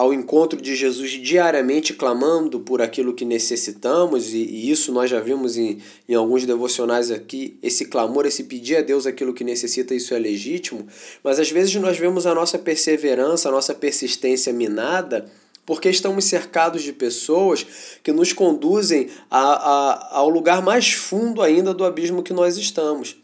ao 0.00 0.14
encontro 0.14 0.58
de 0.58 0.74
Jesus 0.74 1.10
diariamente 1.10 1.92
clamando 1.92 2.58
por 2.58 2.80
aquilo 2.80 3.12
que 3.12 3.22
necessitamos, 3.22 4.32
e, 4.32 4.38
e, 4.38 4.70
isso 4.70 4.90
nós 4.92 5.10
já 5.10 5.20
vimos 5.20 5.58
em, 5.58 5.76
em 6.08 6.14
alguns 6.14 6.46
devocionais 6.46 7.10
aqui, 7.10 7.58
esse 7.62 7.84
clamor, 7.84 8.24
esse 8.24 8.44
pedir 8.44 8.76
a 8.76 8.80
Deus 8.80 9.04
aquilo 9.04 9.34
que 9.34 9.44
necessita, 9.44 9.94
isso 9.94 10.14
é 10.14 10.18
legítimo, 10.18 10.86
mas 11.22 11.38
às 11.38 11.50
vezes 11.50 11.74
nós 11.74 11.98
vemos 11.98 12.24
a 12.24 12.34
nossa 12.34 12.58
perseverança, 12.58 13.50
a 13.50 13.52
nossa 13.52 13.74
persistência 13.74 14.54
minada 14.54 15.30
porque 15.66 15.90
estamos 15.90 16.24
cercados 16.24 16.82
de 16.82 16.94
pessoas 16.94 17.66
que 18.02 18.10
nos 18.10 18.32
conduzem 18.32 19.10
a, 19.30 19.38
a, 19.38 20.16
ao 20.16 20.30
lugar 20.30 20.62
mais 20.62 20.92
fundo 20.92 21.42
ainda 21.42 21.74
do 21.74 21.84
abismo 21.84 22.22
que 22.22 22.32
nós 22.32 22.56
estamos, 22.56 23.16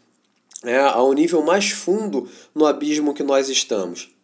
né? 0.63 0.79
ao 0.79 1.11
nível 1.11 1.41
mais 1.41 1.71
fundo 1.71 2.29
no 2.53 2.67
abismo 2.67 3.15
que 3.15 3.23
nós 3.23 3.49
estamos. 3.49 4.15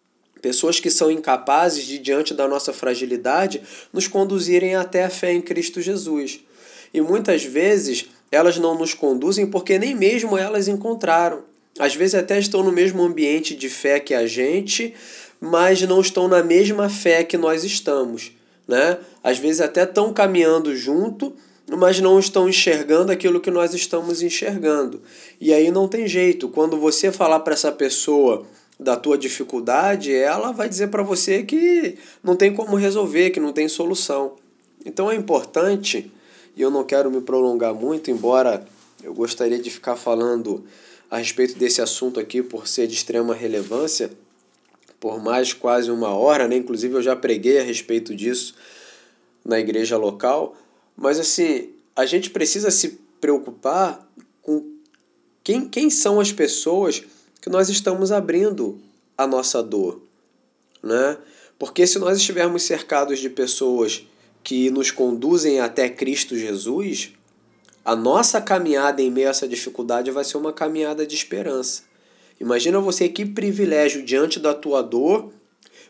Pessoas 0.44 0.78
que 0.78 0.92
são 0.92 1.10
incapazes 1.10 1.86
de, 1.86 1.98
diante 1.98 2.34
da 2.34 2.50
nossa 2.50 2.74
fragilidade, 2.74 3.62
nos 3.94 4.10
conduzirem 4.10 4.76
até 4.76 5.06
a 5.06 5.10
fé 5.10 5.32
em 5.32 5.42
Cristo 5.42 5.80
Jesus. 5.80 6.42
E 6.94 7.00
muitas 7.00 7.46
vezes 7.46 8.08
elas 8.30 8.58
não 8.58 8.78
nos 8.78 8.94
conduzem 8.94 9.48
porque 9.48 9.80
nem 9.80 9.96
mesmo 9.96 10.38
elas 10.38 10.68
encontraram. 10.68 11.44
Às 11.80 11.96
vezes 11.96 12.16
até 12.16 12.38
estão 12.38 12.62
no 12.62 12.74
mesmo 12.74 13.02
ambiente 13.02 13.56
de 13.56 13.70
fé 13.70 14.02
que 14.02 14.14
a 14.14 14.28
gente, 14.28 14.94
mas 15.40 15.82
não 15.84 16.02
estão 16.02 16.28
na 16.28 16.44
mesma 16.44 16.90
fé 16.90 17.24
que 17.24 17.38
nós 17.38 17.64
estamos, 17.64 18.34
né? 18.68 18.98
Às 19.24 19.38
vezes 19.38 19.62
até 19.62 19.84
estão 19.84 20.12
caminhando 20.12 20.76
junto, 20.76 21.34
mas 21.70 22.02
não 22.02 22.20
estão 22.20 22.50
enxergando 22.50 23.14
aquilo 23.14 23.40
que 23.40 23.50
nós 23.50 23.74
estamos 23.74 24.22
enxergando. 24.22 25.02
E 25.40 25.54
aí 25.54 25.72
não 25.72 25.88
tem 25.88 26.06
jeito. 26.06 26.50
Quando 26.50 26.76
você 26.76 27.14
falar 27.14 27.40
para 27.40 27.54
essa 27.54 27.72
pessoa 27.72 28.46
da 28.84 28.96
tua 28.96 29.18
dificuldade, 29.18 30.14
ela 30.14 30.52
vai 30.52 30.68
dizer 30.70 30.88
para 30.88 31.02
você 31.02 31.44
que 31.44 31.98
não 32.24 32.36
tem 32.36 32.54
como 32.54 32.76
resolver, 32.76 33.32
que 33.32 33.40
não 33.40 33.54
tem 33.54 33.68
solução. 33.68 34.36
Então 34.86 35.10
é 35.10 35.16
importante, 35.16 36.12
e 36.56 36.62
eu 36.62 36.70
não 36.70 36.84
quero 36.84 37.10
me 37.10 37.22
prolongar 37.22 37.74
muito, 37.74 38.12
embora 38.12 38.66
eu 39.02 39.14
gostaria 39.14 39.58
de 39.58 39.70
ficar 39.70 39.96
falando 39.96 40.64
a 41.10 41.18
respeito 41.18 41.58
desse 41.58 41.82
assunto 41.82 42.20
aqui 42.20 42.44
por 42.44 42.68
ser 42.68 42.88
de 42.88 42.96
extrema 42.96 43.34
relevância, 43.34 44.12
por 45.00 45.22
mais 45.22 45.54
quase 45.54 45.92
uma 45.92 46.10
hora, 46.10 46.48
né? 46.48 46.56
Inclusive 46.56 46.96
eu 46.96 47.02
já 47.02 47.16
preguei 47.16 47.60
a 47.60 47.64
respeito 47.64 48.16
disso 48.16 48.56
na 49.44 49.60
igreja 49.60 49.98
local. 49.98 50.56
Mas 50.96 51.20
assim, 51.20 51.70
a 51.96 52.06
gente 52.06 52.30
precisa 52.30 52.72
se 52.72 53.00
preocupar 53.20 54.08
com 54.42 54.74
quem, 55.44 55.68
quem 55.68 55.90
são 55.90 56.20
as 56.20 56.32
pessoas 56.32 57.04
que 57.44 57.50
nós 57.50 57.68
estamos 57.68 58.10
abrindo 58.10 58.80
a 59.18 59.28
nossa 59.28 59.62
dor, 59.62 60.02
né? 60.82 61.18
Porque 61.60 61.86
se 61.86 62.00
nós 62.00 62.18
estivermos 62.18 62.64
cercados 62.64 63.20
de 63.20 63.30
pessoas 63.30 64.08
que 64.42 64.70
nos 64.70 64.92
conduzem 64.92 65.60
até 65.60 65.90
Cristo 65.90 66.38
Jesus, 66.38 67.12
a 67.84 67.98
nossa 67.98 68.40
caminhada 68.40 69.02
em 69.02 69.12
meio 69.12 69.28
a 69.28 69.32
essa 69.32 69.46
dificuldade 69.46 70.10
vai 70.10 70.24
ser 70.24 70.38
uma 70.38 70.54
caminhada 70.54 71.06
de 71.06 71.16
esperança. 71.16 71.84
Imagina 72.40 72.80
você 72.80 73.10
que 73.10 73.26
privilégio 73.26 74.06
diante 74.06 74.40
da 74.40 74.54
tua 74.54 74.82
dor. 74.82 75.30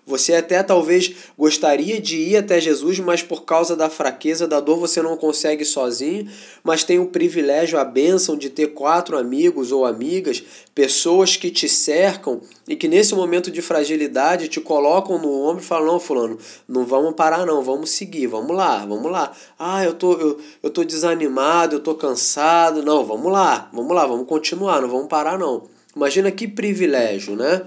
Você 0.06 0.36
até 0.36 0.62
talvez 0.62 1.16
gostaria 1.38 2.00
de 2.00 2.18
ir 2.18 2.36
até 2.36 2.60
Jesus, 2.60 3.00
mas 3.00 3.24
por 3.24 3.46
causa 3.46 3.74
da 3.74 3.90
fraqueza, 3.90 4.46
da 4.46 4.60
dor, 4.60 4.78
você 4.78 5.02
não 5.02 5.16
consegue 5.16 5.64
sozinho, 5.64 6.28
mas 6.62 6.84
tem 6.84 7.00
o 7.00 7.06
privilégio, 7.06 7.80
a 7.80 7.86
bênção 7.86 8.36
de 8.36 8.50
ter 8.50 8.68
quatro 8.74 9.18
amigos 9.18 9.72
ou 9.72 9.86
amigas, 9.86 10.44
pessoas 10.76 11.38
que 11.38 11.50
te 11.50 11.70
cercam 11.70 12.42
e 12.68 12.76
que 12.76 12.90
nesse 12.90 13.16
momento 13.16 13.50
de 13.50 13.62
fragilidade 13.62 14.50
te 14.50 14.60
colocam 14.60 15.18
no 15.18 15.32
ombro 15.32 15.64
e 15.64 15.66
falam: 15.66 15.94
Não, 15.94 16.00
Fulano, 16.02 16.38
não 16.68 16.86
vamos 16.86 17.14
parar, 17.14 17.46
não, 17.46 17.64
vamos 17.64 17.90
seguir, 17.92 18.28
vamos 18.28 18.54
lá, 18.54 18.86
vamos 18.86 19.10
lá. 19.10 19.32
Ah, 19.58 19.86
eu 19.86 19.94
tô, 19.94 20.14
eu, 20.14 20.38
eu 20.62 20.70
tô 20.70 20.84
desanimado, 20.84 21.78
eu 21.78 21.80
tô 21.80 21.96
cansado. 21.96 22.84
Não, 22.84 23.06
vamos 23.06 23.32
lá, 23.32 23.70
vamos 23.72 23.96
lá, 23.96 24.06
vamos 24.06 24.28
continuar, 24.28 24.82
não 24.82 24.90
vamos 24.90 25.08
parar, 25.08 25.40
não. 25.40 25.64
Imagina 25.96 26.30
que 26.30 26.46
privilégio, 26.46 27.38
né? 27.38 27.62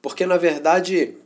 Porque, 0.00 0.26
na 0.26 0.36
verdade, 0.36 1.16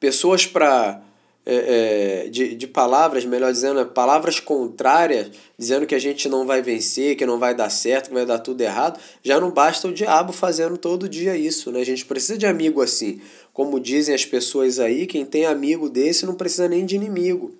pessoas 0.00 0.46
para. 0.46 1.02
É, 1.46 2.24
é, 2.26 2.28
de, 2.28 2.54
de 2.54 2.66
palavras, 2.66 3.24
melhor 3.24 3.50
dizendo, 3.50 3.84
palavras 3.86 4.38
contrárias, 4.38 5.30
dizendo 5.58 5.86
que 5.86 5.94
a 5.94 5.98
gente 5.98 6.28
não 6.28 6.46
vai 6.46 6.60
vencer, 6.60 7.16
que 7.16 7.24
não 7.24 7.38
vai 7.38 7.54
dar 7.54 7.70
certo, 7.70 8.08
que 8.08 8.14
vai 8.14 8.26
dar 8.26 8.38
tudo 8.40 8.60
errado, 8.60 9.00
já 9.24 9.40
não 9.40 9.50
basta 9.50 9.88
o 9.88 9.92
diabo 9.92 10.34
fazendo 10.34 10.76
todo 10.76 11.08
dia 11.08 11.34
isso, 11.34 11.72
né? 11.72 11.80
A 11.80 11.84
gente 11.84 12.04
precisa 12.04 12.36
de 12.36 12.46
amigo 12.46 12.82
assim. 12.82 13.22
Como 13.54 13.80
dizem 13.80 14.14
as 14.14 14.24
pessoas 14.24 14.78
aí, 14.78 15.06
quem 15.06 15.24
tem 15.24 15.46
amigo 15.46 15.88
desse 15.88 16.26
não 16.26 16.34
precisa 16.34 16.68
nem 16.68 16.84
de 16.84 16.94
inimigo. 16.94 17.54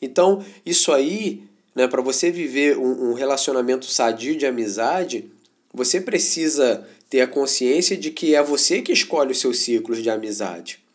Então, 0.00 0.44
isso 0.64 0.92
aí, 0.92 1.42
né, 1.74 1.88
para 1.88 2.02
você 2.02 2.30
viver 2.30 2.76
um, 2.76 3.10
um 3.10 3.12
relacionamento 3.14 3.86
sadio 3.86 4.36
de 4.36 4.46
amizade, 4.46 5.24
você 5.72 6.00
precisa 6.00 6.86
ter 7.08 7.22
a 7.22 7.26
consciência 7.26 7.96
de 7.96 8.10
que 8.10 8.34
é 8.34 8.42
você 8.42 8.82
que 8.82 8.92
escolhe 8.92 9.32
os 9.32 9.40
seus 9.40 9.58
ciclos 9.60 10.02
de 10.02 10.10
amizade. 10.10 10.85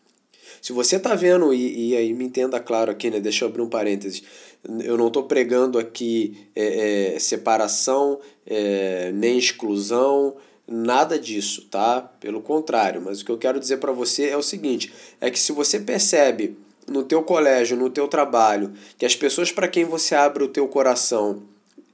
Se 0.62 0.72
você 0.72 0.98
está 0.98 1.16
vendo, 1.16 1.54
e, 1.54 1.90
e 1.90 1.98
aí 1.98 2.14
me 2.14 2.24
entenda 2.24 2.60
claro 2.60 2.92
aqui, 2.92 3.10
né? 3.10 3.20
Deixa 3.20 3.44
eu 3.44 3.50
abrir 3.50 3.62
um 3.62 3.70
parênteses. 3.70 4.22
Eu 4.84 4.96
não 4.96 5.08
estou 5.08 5.24
pregando 5.24 5.80
aqui 5.80 6.48
é, 6.56 7.16
é, 7.16 7.20
separação, 7.20 8.20
é, 8.46 9.12
nem 9.12 9.38
exclusão, 9.38 10.36
nada 10.68 11.18
disso, 11.18 11.68
tá? 11.70 12.02
Pelo 12.20 12.42
contrário, 12.42 13.02
mas 13.02 13.22
o 13.22 13.26
que 13.26 13.32
eu 13.32 13.38
quero 13.40 13.60
dizer 13.60 13.78
para 13.78 13.92
você 13.92 14.30
é 14.30 14.38
o 14.38 14.44
seguinte, 14.44 14.94
é 15.20 15.32
que 15.32 15.40
se 15.40 15.52
você 15.52 15.80
percebe 15.80 16.56
no 16.88 17.04
teu 17.04 17.24
colégio, 17.24 17.76
no 17.76 17.90
teu 17.90 18.08
trabalho, 18.08 18.72
que 18.98 19.06
as 19.06 19.16
pessoas 19.16 19.52
para 19.52 19.68
quem 19.68 19.84
você 19.84 20.14
abre 20.14 20.44
o 20.44 20.48
teu 20.48 20.68
coração 20.68 21.44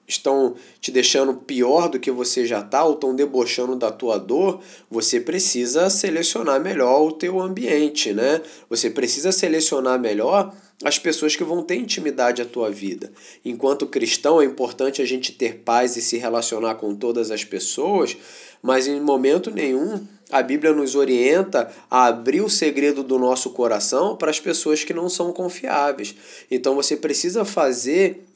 estão 0.08 0.56
te 0.80 0.90
deixando 0.90 1.34
pior 1.34 1.90
do 1.90 2.00
que 2.00 2.10
você 2.10 2.46
já 2.46 2.62
está 2.62 2.84
ou 2.86 2.94
estão 2.94 3.14
debochando 3.14 3.76
da 3.76 3.92
tua 3.92 4.18
dor, 4.18 4.62
você 4.90 5.20
precisa 5.20 5.90
selecionar 5.90 6.62
melhor 6.62 7.02
o 7.02 7.12
teu 7.12 7.42
ambiente, 7.42 8.14
né? 8.14 8.42
Você 8.70 8.90
precisa 8.90 9.32
selecionar 9.32 10.00
melhor 10.00 10.56
as 10.84 10.98
pessoas 11.00 11.36
que 11.36 11.44
vão 11.44 11.64
ter 11.64 11.76
intimidade 11.76 12.42
à 12.42 12.46
tua 12.46 12.70
vida. 12.70 13.12
Enquanto 13.44 13.88
cristão 13.88 14.42
é 14.42 14.46
importante 14.46 15.02
a 15.02 15.06
gente 15.06 15.34
ter 15.34 15.56
paz 15.66 15.98
e 15.98 16.02
se 16.02 16.18
relacionar 16.18 16.76
com 16.76 16.96
todas 16.96 17.32
as 17.32 17.44
pessoas, 17.44 18.16
mas 18.62 18.88
em 18.88 19.02
momento 19.02 19.52
nenhum 19.52 20.06
a 20.32 20.42
Bíblia 20.42 20.74
nos 20.74 20.94
orienta 20.94 21.72
a 21.90 22.08
abrir 22.08 22.42
o 22.42 22.50
segredo 22.50 23.02
do 23.02 23.18
nosso 23.18 23.52
coração 23.52 24.16
para 24.16 24.30
as 24.30 24.40
pessoas 24.40 24.84
que 24.84 24.94
não 24.94 25.10
são 25.10 25.32
confiáveis. 25.32 26.16
Então 26.52 26.76
você 26.76 26.96
precisa 26.98 27.46
fazer 27.46 28.27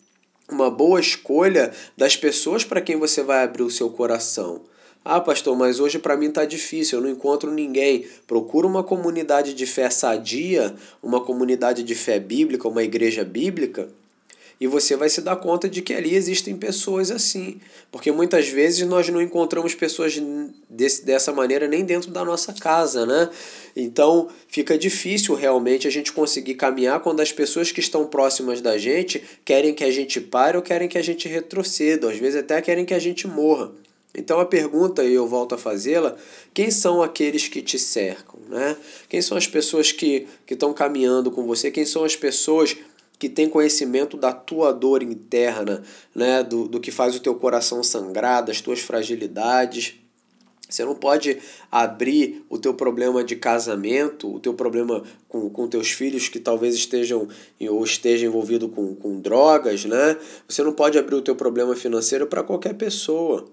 uma 0.51 0.70
boa 0.70 1.00
escolha 1.00 1.72
das 1.98 2.15
pessoas 2.15 2.63
para 2.63 2.81
quem 2.81 2.98
você 2.98 3.24
vai 3.24 3.43
abrir 3.43 3.63
o 3.63 3.70
seu 3.70 3.89
coração. 3.89 4.62
Ah, 5.03 5.20
pastor, 5.20 5.58
mas 5.58 5.79
hoje 5.79 5.98
para 5.98 6.15
mim 6.15 6.27
está 6.27 6.46
difícil, 6.46 7.00
eu 7.00 7.03
não 7.03 7.10
encontro 7.10 7.51
ninguém. 7.51 8.05
Procura 8.27 8.67
uma 8.67 8.84
comunidade 8.84 9.53
de 9.53 9.65
fé 9.65 9.89
sadia, 9.89 10.75
uma 11.01 11.20
comunidade 11.22 11.81
de 11.81 11.96
fé 11.96 12.20
bíblica, 12.20 12.67
uma 12.67 12.84
igreja 12.84 13.24
bíblica, 13.24 13.89
e 14.62 14.68
você 14.68 14.96
vai 14.96 15.10
se 15.10 15.22
dar 15.22 15.38
conta 15.38 15.68
de 15.68 15.82
que 15.82 15.91
ali 15.91 16.13
existem 16.13 16.56
pessoas 16.56 17.10
assim. 17.10 17.60
Porque 17.91 18.12
muitas 18.12 18.48
vezes 18.48 18.88
nós 18.88 19.10
não 19.10 19.20
encontramos 19.20 19.74
pessoas 19.74 20.22
desse, 20.70 21.03
dessa 21.03 21.34
maneira 21.34 21.68
nem 21.68 21.84
dentro 21.84 22.12
da 22.12 22.24
nossa 22.24 22.53
casa, 22.53 23.03
né? 23.03 23.27
Então 23.75 24.30
fica 24.48 24.77
difícil 24.77 25.34
realmente 25.34 25.88
a 25.88 25.91
gente 25.91 26.13
conseguir 26.13 26.53
caminhar 26.53 27.00
quando 27.00 27.22
as 27.22 27.32
pessoas 27.32 27.72
que 27.72 27.80
estão 27.80 28.06
próximas 28.06 28.62
da 28.62 28.77
gente 28.77 29.24
querem 29.44 29.74
que 29.74 29.84
a 29.84 29.89
gente 29.89 30.22
pare 30.22 30.56
ou 30.56 30.62
querem 30.62 30.88
que 30.88 30.98
a 31.00 31.03
gente 31.03 31.27
retroceda, 31.27 32.12
às 32.12 32.20
vezes 32.20 32.39
até 32.39 32.62
querem 32.62 32.86
que 32.86 32.94
a 32.94 33.00
gente 33.00 33.27
morra. 33.27 33.72
Então 34.13 34.39
a 34.39 34.46
pergunta, 34.46 35.03
e 35.03 35.13
eu 35.13 35.25
volto 35.25 35.56
a 35.56 35.58
fazê-la, 35.58 36.15
quem 36.53 36.70
são 36.70 37.01
aqueles 37.01 37.48
que 37.48 37.62
te 37.62 37.80
cercam? 37.80 38.39
Né? 38.50 38.75
Quem 39.08 39.22
são 39.22 39.38
as 39.38 39.48
pessoas 39.48 39.91
que 39.91 40.27
estão 40.50 40.74
caminhando 40.74 41.32
com 41.32 41.48
você? 41.48 41.72
Quem 41.72 41.86
são 41.86 42.03
as 42.03 42.15
pessoas 42.15 42.75
que 43.22 43.30
tem 43.30 43.48
conhecimento 43.48 44.18
da 44.18 44.34
tua 44.34 44.74
dor 44.74 45.04
interna, 45.04 45.84
né? 46.16 46.44
do, 46.44 46.68
do 46.68 46.80
que 46.80 46.90
faz 46.90 47.16
o 47.16 47.20
teu 47.20 47.36
coração 47.36 47.84
sangrar, 47.84 48.44
das 48.44 48.62
tuas 48.62 48.80
fragilidades. 48.80 49.94
Você 50.68 50.84
não 50.84 50.96
pode 50.96 51.38
abrir 51.72 52.44
o 52.50 52.58
teu 52.58 52.74
problema 52.74 53.24
de 53.24 53.36
casamento, 53.36 54.34
o 54.34 54.40
teu 54.40 54.56
problema 54.56 55.04
com, 55.30 55.51
com 55.51 55.68
teus 55.68 55.92
filhos 55.92 56.30
que 56.30 56.40
talvez 56.40 56.74
estejam 56.74 57.28
ou 57.70 57.84
estejam 57.84 58.28
envolvidos 58.28 58.74
com, 58.74 58.96
com 58.96 59.20
drogas, 59.20 59.86
né? 59.86 60.18
Você 60.48 60.63
não 60.63 60.74
pode 60.74 60.98
abrir 60.98 61.13
o 61.13 61.22
teu 61.22 61.36
problema 61.36 61.75
financeiro 61.75 62.25
para 62.25 62.42
qualquer 62.42 62.74
pessoa. 62.74 63.46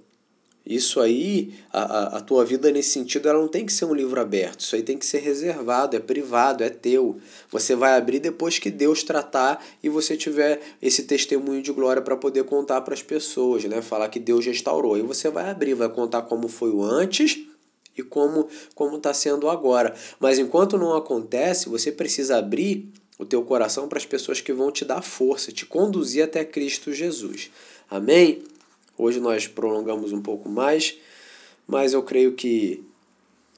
Isso 0.68 1.00
aí, 1.00 1.54
a, 1.72 1.80
a, 1.80 2.18
a 2.18 2.20
tua 2.20 2.44
vida 2.44 2.70
nesse 2.70 2.90
sentido, 2.90 3.26
ela 3.26 3.40
não 3.40 3.48
tem 3.48 3.64
que 3.64 3.72
ser 3.72 3.86
um 3.86 3.94
livro 3.94 4.20
aberto. 4.20 4.60
Isso 4.60 4.76
aí 4.76 4.82
tem 4.82 4.98
que 4.98 5.06
ser 5.06 5.20
reservado, 5.20 5.96
é 5.96 5.98
privado, 5.98 6.62
é 6.62 6.68
teu. 6.68 7.16
Você 7.50 7.74
vai 7.74 7.96
abrir 7.96 8.20
depois 8.20 8.58
que 8.58 8.70
Deus 8.70 9.02
tratar 9.02 9.64
e 9.82 9.88
você 9.88 10.14
tiver 10.14 10.60
esse 10.82 11.04
testemunho 11.04 11.62
de 11.62 11.72
glória 11.72 12.02
para 12.02 12.18
poder 12.18 12.44
contar 12.44 12.82
para 12.82 12.92
as 12.92 13.02
pessoas, 13.02 13.64
né? 13.64 13.80
Falar 13.80 14.10
que 14.10 14.20
Deus 14.20 14.44
restaurou. 14.44 14.98
E 14.98 15.00
você 15.00 15.30
vai 15.30 15.48
abrir, 15.48 15.72
vai 15.72 15.88
contar 15.88 16.20
como 16.22 16.48
foi 16.48 16.70
o 16.70 16.84
antes 16.84 17.38
e 17.96 18.02
como 18.02 18.46
como 18.74 18.98
está 18.98 19.14
sendo 19.14 19.48
agora. 19.48 19.94
Mas 20.20 20.38
enquanto 20.38 20.76
não 20.76 20.94
acontece, 20.94 21.70
você 21.70 21.90
precisa 21.90 22.36
abrir 22.36 22.92
o 23.18 23.24
teu 23.24 23.42
coração 23.42 23.88
para 23.88 23.96
as 23.96 24.04
pessoas 24.04 24.42
que 24.42 24.52
vão 24.52 24.70
te 24.70 24.84
dar 24.84 25.00
força, 25.00 25.50
te 25.50 25.64
conduzir 25.64 26.22
até 26.22 26.44
Cristo 26.44 26.92
Jesus. 26.92 27.50
Amém? 27.90 28.42
Hoje 28.98 29.20
nós 29.20 29.46
prolongamos 29.46 30.12
um 30.12 30.20
pouco 30.20 30.48
mais, 30.48 30.98
mas 31.66 31.92
eu 31.92 32.02
creio 32.02 32.32
que 32.32 32.84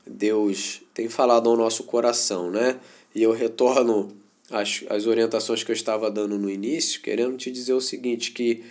Deus 0.07 0.83
tem 0.93 1.09
falado 1.09 1.49
ao 1.49 1.57
nosso 1.57 1.85
coração, 1.85 2.51
né? 2.51 2.79
E 3.15 3.23
eu 3.23 3.33
retorno 3.33 4.13
às, 4.51 4.85
às 4.91 5.07
orientações 5.07 5.65
que 5.65 5.71
eu 5.71 5.75
estava 5.75 6.11
dando 6.11 6.39
no 6.39 6.51
início, 6.51 7.01
querendo 7.01 7.37
te 7.37 7.51
dizer 7.51 7.73
o 7.73 7.81
seguinte, 7.81 8.33
que 8.33 8.63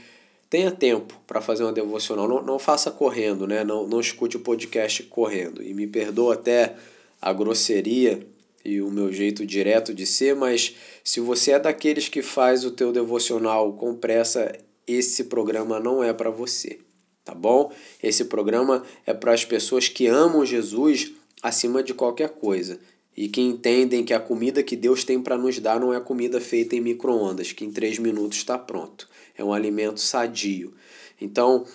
tenha 0.49 0.69
tempo 0.69 1.19
para 1.25 1.41
fazer 1.41 1.63
uma 1.63 1.73
devocional, 1.73 2.27
não, 2.27 2.41
não 2.43 2.59
faça 2.59 2.91
correndo, 2.91 3.47
né? 3.47 3.63
Não, 3.63 3.87
não 3.87 3.99
escute 3.99 4.37
o 4.37 4.41
podcast 4.41 5.03
correndo. 5.03 5.63
E 5.63 5.73
me 5.73 5.87
perdoa 5.87 6.35
até 6.35 6.75
a 7.21 7.33
grosseria 7.33 8.19
e 8.63 8.81
o 8.81 8.91
meu 8.91 9.11
jeito 9.11 9.45
direto 9.45 9.93
de 9.93 10.05
ser, 10.05 10.35
mas 10.35 10.75
se 11.03 11.19
você 11.19 11.51
é 11.51 11.59
daqueles 11.59 12.09
que 12.09 12.21
faz 12.21 12.65
o 12.65 12.71
teu 12.71 12.91
devocional 12.91 13.73
com 13.73 13.95
pressa, 13.95 14.51
esse 14.93 15.25
programa 15.25 15.79
não 15.79 16.03
é 16.03 16.13
para 16.13 16.29
você, 16.29 16.79
tá 17.23 17.33
bom? 17.33 17.71
Esse 18.01 18.25
programa 18.25 18.83
é 19.05 19.13
para 19.13 19.33
as 19.33 19.45
pessoas 19.45 19.87
que 19.87 20.07
amam 20.07 20.45
Jesus 20.45 21.13
acima 21.41 21.81
de 21.83 21.93
qualquer 21.93 22.29
coisa 22.29 22.79
e 23.15 23.27
que 23.27 23.41
entendem 23.41 24.03
que 24.03 24.13
a 24.13 24.19
comida 24.19 24.63
que 24.63 24.75
Deus 24.75 25.03
tem 25.03 25.21
para 25.21 25.37
nos 25.37 25.59
dar 25.59 25.79
não 25.79 25.93
é 25.93 25.99
comida 25.99 26.39
feita 26.39 26.75
em 26.75 26.81
micro-ondas, 26.81 27.51
que 27.51 27.65
em 27.65 27.71
três 27.71 27.99
minutos 27.99 28.37
está 28.37 28.57
pronto. 28.57 29.07
É 29.37 29.43
um 29.43 29.53
alimento 29.53 29.99
sadio. 29.99 30.73
Então, 31.19 31.65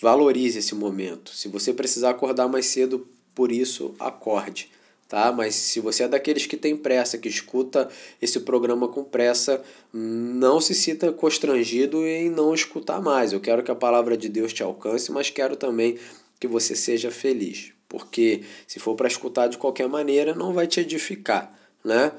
valorize 0.00 0.58
esse 0.58 0.74
momento. 0.74 1.34
Se 1.34 1.48
você 1.48 1.72
precisar 1.72 2.10
acordar 2.10 2.48
mais 2.48 2.66
cedo, 2.66 3.06
por 3.34 3.50
isso, 3.50 3.94
acorde 3.98 4.70
tá? 5.08 5.32
Mas 5.32 5.54
se 5.54 5.80
você 5.80 6.04
é 6.04 6.08
daqueles 6.08 6.46
que 6.46 6.56
tem 6.56 6.76
pressa, 6.76 7.16
que 7.16 7.28
escuta 7.28 7.88
esse 8.20 8.40
programa 8.40 8.86
com 8.86 9.02
pressa, 9.02 9.62
não 9.92 10.60
se 10.60 10.74
sinta 10.74 11.10
constrangido 11.10 12.06
em 12.06 12.28
não 12.28 12.54
escutar 12.54 13.00
mais. 13.00 13.32
Eu 13.32 13.40
quero 13.40 13.62
que 13.62 13.70
a 13.70 13.74
palavra 13.74 14.16
de 14.16 14.28
Deus 14.28 14.52
te 14.52 14.62
alcance, 14.62 15.10
mas 15.10 15.30
quero 15.30 15.56
também 15.56 15.98
que 16.38 16.46
você 16.46 16.76
seja 16.76 17.10
feliz, 17.10 17.72
porque 17.88 18.42
se 18.66 18.78
for 18.78 18.94
para 18.94 19.08
escutar 19.08 19.48
de 19.48 19.58
qualquer 19.58 19.88
maneira, 19.88 20.34
não 20.34 20.52
vai 20.52 20.66
te 20.66 20.80
edificar, 20.80 21.52
né? 21.82 22.12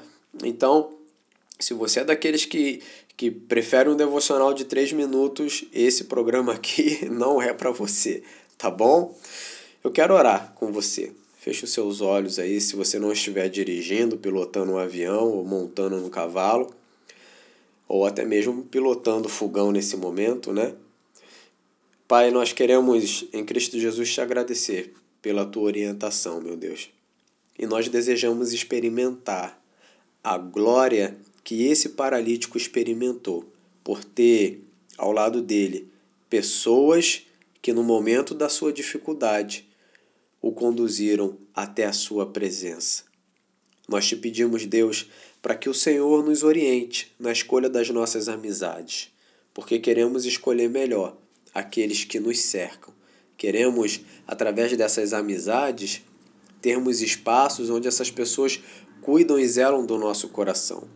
Então, 0.44 0.92
se 1.58 1.72
você 1.72 2.00
é 2.00 2.04
daqueles 2.04 2.44
que 2.44 2.82
que 3.20 3.30
prefere 3.30 3.86
um 3.90 3.96
devocional 3.96 4.54
de 4.54 4.64
três 4.64 4.94
minutos, 4.94 5.66
esse 5.74 6.04
programa 6.04 6.54
aqui 6.54 7.04
não 7.12 7.40
é 7.40 7.52
para 7.52 7.70
você, 7.70 8.22
tá 8.56 8.70
bom? 8.70 9.14
Eu 9.84 9.90
quero 9.90 10.14
orar 10.14 10.54
com 10.54 10.72
você. 10.72 11.12
Feche 11.40 11.64
os 11.64 11.72
seus 11.72 12.02
olhos 12.02 12.38
aí 12.38 12.60
se 12.60 12.76
você 12.76 12.98
não 12.98 13.10
estiver 13.10 13.48
dirigindo, 13.48 14.18
pilotando 14.18 14.72
um 14.72 14.76
avião 14.76 15.26
ou 15.26 15.42
montando 15.42 15.96
no 15.96 16.10
cavalo, 16.10 16.70
ou 17.88 18.04
até 18.04 18.26
mesmo 18.26 18.62
pilotando 18.64 19.26
fogão 19.26 19.72
nesse 19.72 19.96
momento, 19.96 20.52
né? 20.52 20.74
Pai, 22.06 22.30
nós 22.30 22.52
queremos 22.52 23.24
em 23.32 23.42
Cristo 23.42 23.80
Jesus 23.80 24.12
te 24.12 24.20
agradecer 24.20 24.92
pela 25.22 25.46
tua 25.46 25.62
orientação, 25.62 26.42
meu 26.42 26.58
Deus. 26.58 26.90
E 27.58 27.64
nós 27.64 27.88
desejamos 27.88 28.52
experimentar 28.52 29.58
a 30.22 30.36
glória 30.36 31.16
que 31.42 31.64
esse 31.64 31.88
paralítico 31.88 32.58
experimentou 32.58 33.50
por 33.82 34.04
ter 34.04 34.62
ao 34.98 35.10
lado 35.10 35.40
dele 35.40 35.88
pessoas 36.28 37.22
que 37.62 37.72
no 37.72 37.82
momento 37.82 38.34
da 38.34 38.50
sua 38.50 38.70
dificuldade 38.74 39.69
o 40.40 40.52
conduziram 40.52 41.36
até 41.54 41.84
a 41.84 41.92
Sua 41.92 42.26
presença. 42.26 43.04
Nós 43.88 44.06
te 44.06 44.16
pedimos, 44.16 44.66
Deus, 44.66 45.10
para 45.42 45.54
que 45.54 45.68
o 45.68 45.74
Senhor 45.74 46.24
nos 46.24 46.42
oriente 46.42 47.12
na 47.18 47.32
escolha 47.32 47.68
das 47.68 47.90
nossas 47.90 48.28
amizades, 48.28 49.10
porque 49.52 49.78
queremos 49.78 50.24
escolher 50.24 50.68
melhor 50.68 51.16
aqueles 51.52 52.04
que 52.04 52.20
nos 52.20 52.40
cercam. 52.40 52.94
Queremos, 53.36 54.00
através 54.26 54.76
dessas 54.76 55.12
amizades, 55.12 56.02
termos 56.60 57.00
espaços 57.00 57.70
onde 57.70 57.88
essas 57.88 58.10
pessoas 58.10 58.60
cuidam 59.00 59.38
e 59.38 59.48
zelam 59.48 59.84
do 59.84 59.98
nosso 59.98 60.28
coração. 60.28 60.88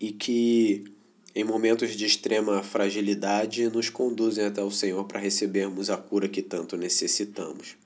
E 0.00 0.12
que 0.12 0.84
em 1.34 1.44
momentos 1.44 1.90
de 1.96 2.04
extrema 2.04 2.62
fragilidade, 2.62 3.68
nos 3.68 3.88
conduzem 3.88 4.44
até 4.44 4.62
o 4.62 4.70
Senhor 4.70 5.04
para 5.04 5.20
recebermos 5.20 5.90
a 5.90 5.96
cura 5.96 6.28
que 6.28 6.42
tanto 6.42 6.76
necessitamos. 6.76 7.76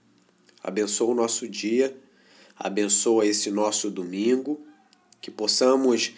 Abençoa 0.63 1.11
o 1.11 1.15
nosso 1.15 1.47
dia, 1.49 1.95
abençoa 2.57 3.27
esse 3.27 3.51
nosso 3.51 3.91
domingo, 3.91 4.61
que 5.21 5.31
possamos 5.31 6.13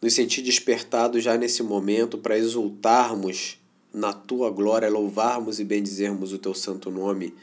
nos 0.00 0.14
sentir 0.14 0.42
despertados 0.42 1.24
já 1.24 1.36
nesse 1.36 1.62
momento 1.62 2.16
para 2.16 2.38
exultarmos 2.38 3.58
na 3.92 4.12
tua 4.12 4.50
glória, 4.50 4.88
louvarmos 4.88 5.58
e 5.58 5.64
bendizermos 5.64 6.32
o 6.32 6.38
teu 6.38 6.54
santo 6.54 6.90
nome 6.90 7.34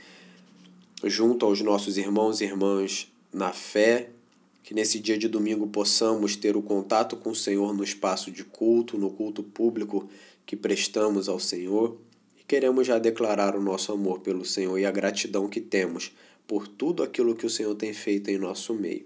junto 1.04 1.46
aos 1.46 1.62
nossos 1.62 1.98
irmãos 1.98 2.42
e 2.42 2.46
irmãs 2.46 3.12
na 3.32 3.52
fé, 3.52 4.10
que 4.68 4.74
nesse 4.74 5.00
dia 5.00 5.18
de 5.18 5.30
domingo 5.30 5.66
possamos 5.68 6.36
ter 6.36 6.58
o 6.58 6.62
contato 6.62 7.16
com 7.16 7.30
o 7.30 7.36
Senhor 7.36 7.74
no 7.74 7.86
espaço 7.86 8.30
de 8.30 8.44
culto, 8.44 8.98
no 8.98 9.10
culto 9.10 9.42
público 9.42 10.10
que 10.46 10.58
prestamos 10.58 11.30
ao 11.30 11.40
Senhor. 11.40 11.98
E 12.38 12.44
queremos 12.44 12.86
já 12.86 13.00
declarar 13.00 13.56
o 13.56 13.62
nosso 13.62 13.94
amor 13.94 14.20
pelo 14.20 14.44
Senhor 14.44 14.78
e 14.78 14.86
a 14.86 14.92
gratidão 14.92 15.48
que 15.48 15.62
temos 15.62 16.12
por 16.46 16.68
tudo 16.68 17.02
aquilo 17.02 17.34
que 17.34 17.46
o 17.46 17.50
Senhor 17.50 17.74
tem 17.76 17.94
feito 17.94 18.30
em 18.30 18.38
nosso 18.38 18.74
meio. 18.74 19.06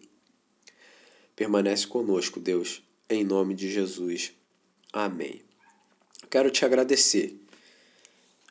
Permanece 1.35 1.85
conosco, 1.85 2.39
Deus, 2.39 2.81
em 3.07 3.23
nome 3.23 3.53
de 3.53 3.71
Jesus. 3.71 4.33
Amém. 4.91 5.43
Quero 6.27 6.49
te 6.49 6.65
agradecer 6.65 7.39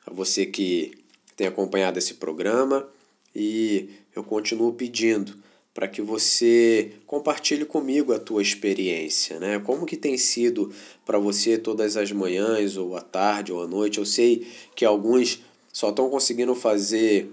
a 0.06 0.12
você 0.12 0.46
que 0.46 0.92
tem 1.36 1.48
acompanhado 1.48 1.98
esse 1.98 2.14
programa 2.14 2.88
e 3.34 3.90
eu 4.14 4.22
continuo 4.22 4.72
pedindo 4.74 5.49
para 5.72 5.86
que 5.86 6.02
você 6.02 6.92
compartilhe 7.06 7.64
comigo 7.64 8.12
a 8.12 8.18
tua 8.18 8.42
experiência, 8.42 9.38
né? 9.38 9.60
Como 9.60 9.86
que 9.86 9.96
tem 9.96 10.16
sido 10.18 10.72
para 11.06 11.18
você 11.18 11.56
todas 11.56 11.96
as 11.96 12.10
manhãs 12.10 12.76
ou 12.76 12.96
à 12.96 13.00
tarde 13.00 13.52
ou 13.52 13.62
à 13.62 13.68
noite? 13.68 13.98
Eu 13.98 14.04
sei 14.04 14.46
que 14.74 14.84
alguns 14.84 15.42
só 15.72 15.90
estão 15.90 16.10
conseguindo 16.10 16.54
fazer 16.54 17.30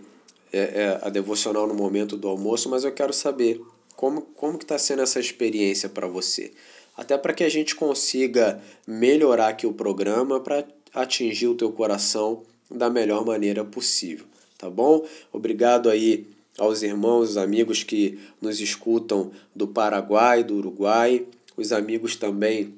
é, 0.53 0.59
é, 0.59 0.99
a 1.01 1.09
devocional 1.09 1.67
no 1.67 1.73
momento 1.73 2.15
do 2.15 2.27
almoço, 2.27 2.69
mas 2.69 2.83
eu 2.83 2.91
quero 2.91 3.11
saber 3.11 3.59
como, 3.95 4.21
como 4.21 4.57
que 4.57 4.63
está 4.63 4.77
sendo 4.77 5.01
essa 5.01 5.19
experiência 5.19 5.89
para 5.89 6.07
você. 6.07 6.51
Até 6.95 7.17
para 7.17 7.33
que 7.33 7.43
a 7.43 7.49
gente 7.49 7.75
consiga 7.75 8.61
melhorar 8.85 9.49
aqui 9.49 9.65
o 9.65 9.73
programa 9.73 10.39
para 10.39 10.63
atingir 10.93 11.47
o 11.47 11.55
teu 11.55 11.71
coração 11.71 12.43
da 12.69 12.89
melhor 12.89 13.25
maneira 13.25 13.63
possível, 13.63 14.25
tá 14.57 14.69
bom? 14.69 15.05
Obrigado 15.31 15.89
aí 15.89 16.27
aos 16.57 16.81
irmãos, 16.81 17.31
os 17.31 17.37
amigos 17.37 17.83
que 17.83 18.19
nos 18.41 18.59
escutam 18.59 19.31
do 19.55 19.67
Paraguai, 19.67 20.43
do 20.43 20.55
Uruguai, 20.55 21.25
os 21.55 21.71
amigos 21.71 22.15
também 22.15 22.73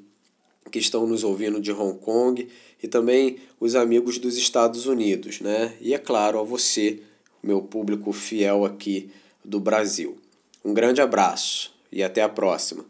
que 0.71 0.79
estão 0.79 1.07
nos 1.07 1.23
ouvindo 1.23 1.59
de 1.59 1.71
Hong 1.71 1.97
Kong 1.99 2.47
e 2.81 2.87
também 2.87 3.37
os 3.59 3.75
amigos 3.75 4.17
dos 4.17 4.37
Estados 4.37 4.85
Unidos, 4.85 5.41
né? 5.41 5.73
E 5.81 5.93
é 5.93 5.97
claro, 5.97 6.39
a 6.39 6.43
você, 6.43 6.99
meu 7.41 7.61
público 7.61 8.11
fiel 8.11 8.65
aqui 8.65 9.09
do 9.43 9.59
Brasil. 9.59 10.17
Um 10.63 10.73
grande 10.73 11.01
abraço 11.01 11.73
e 11.91 12.03
até 12.03 12.21
a 12.21 12.29
próxima. 12.29 12.85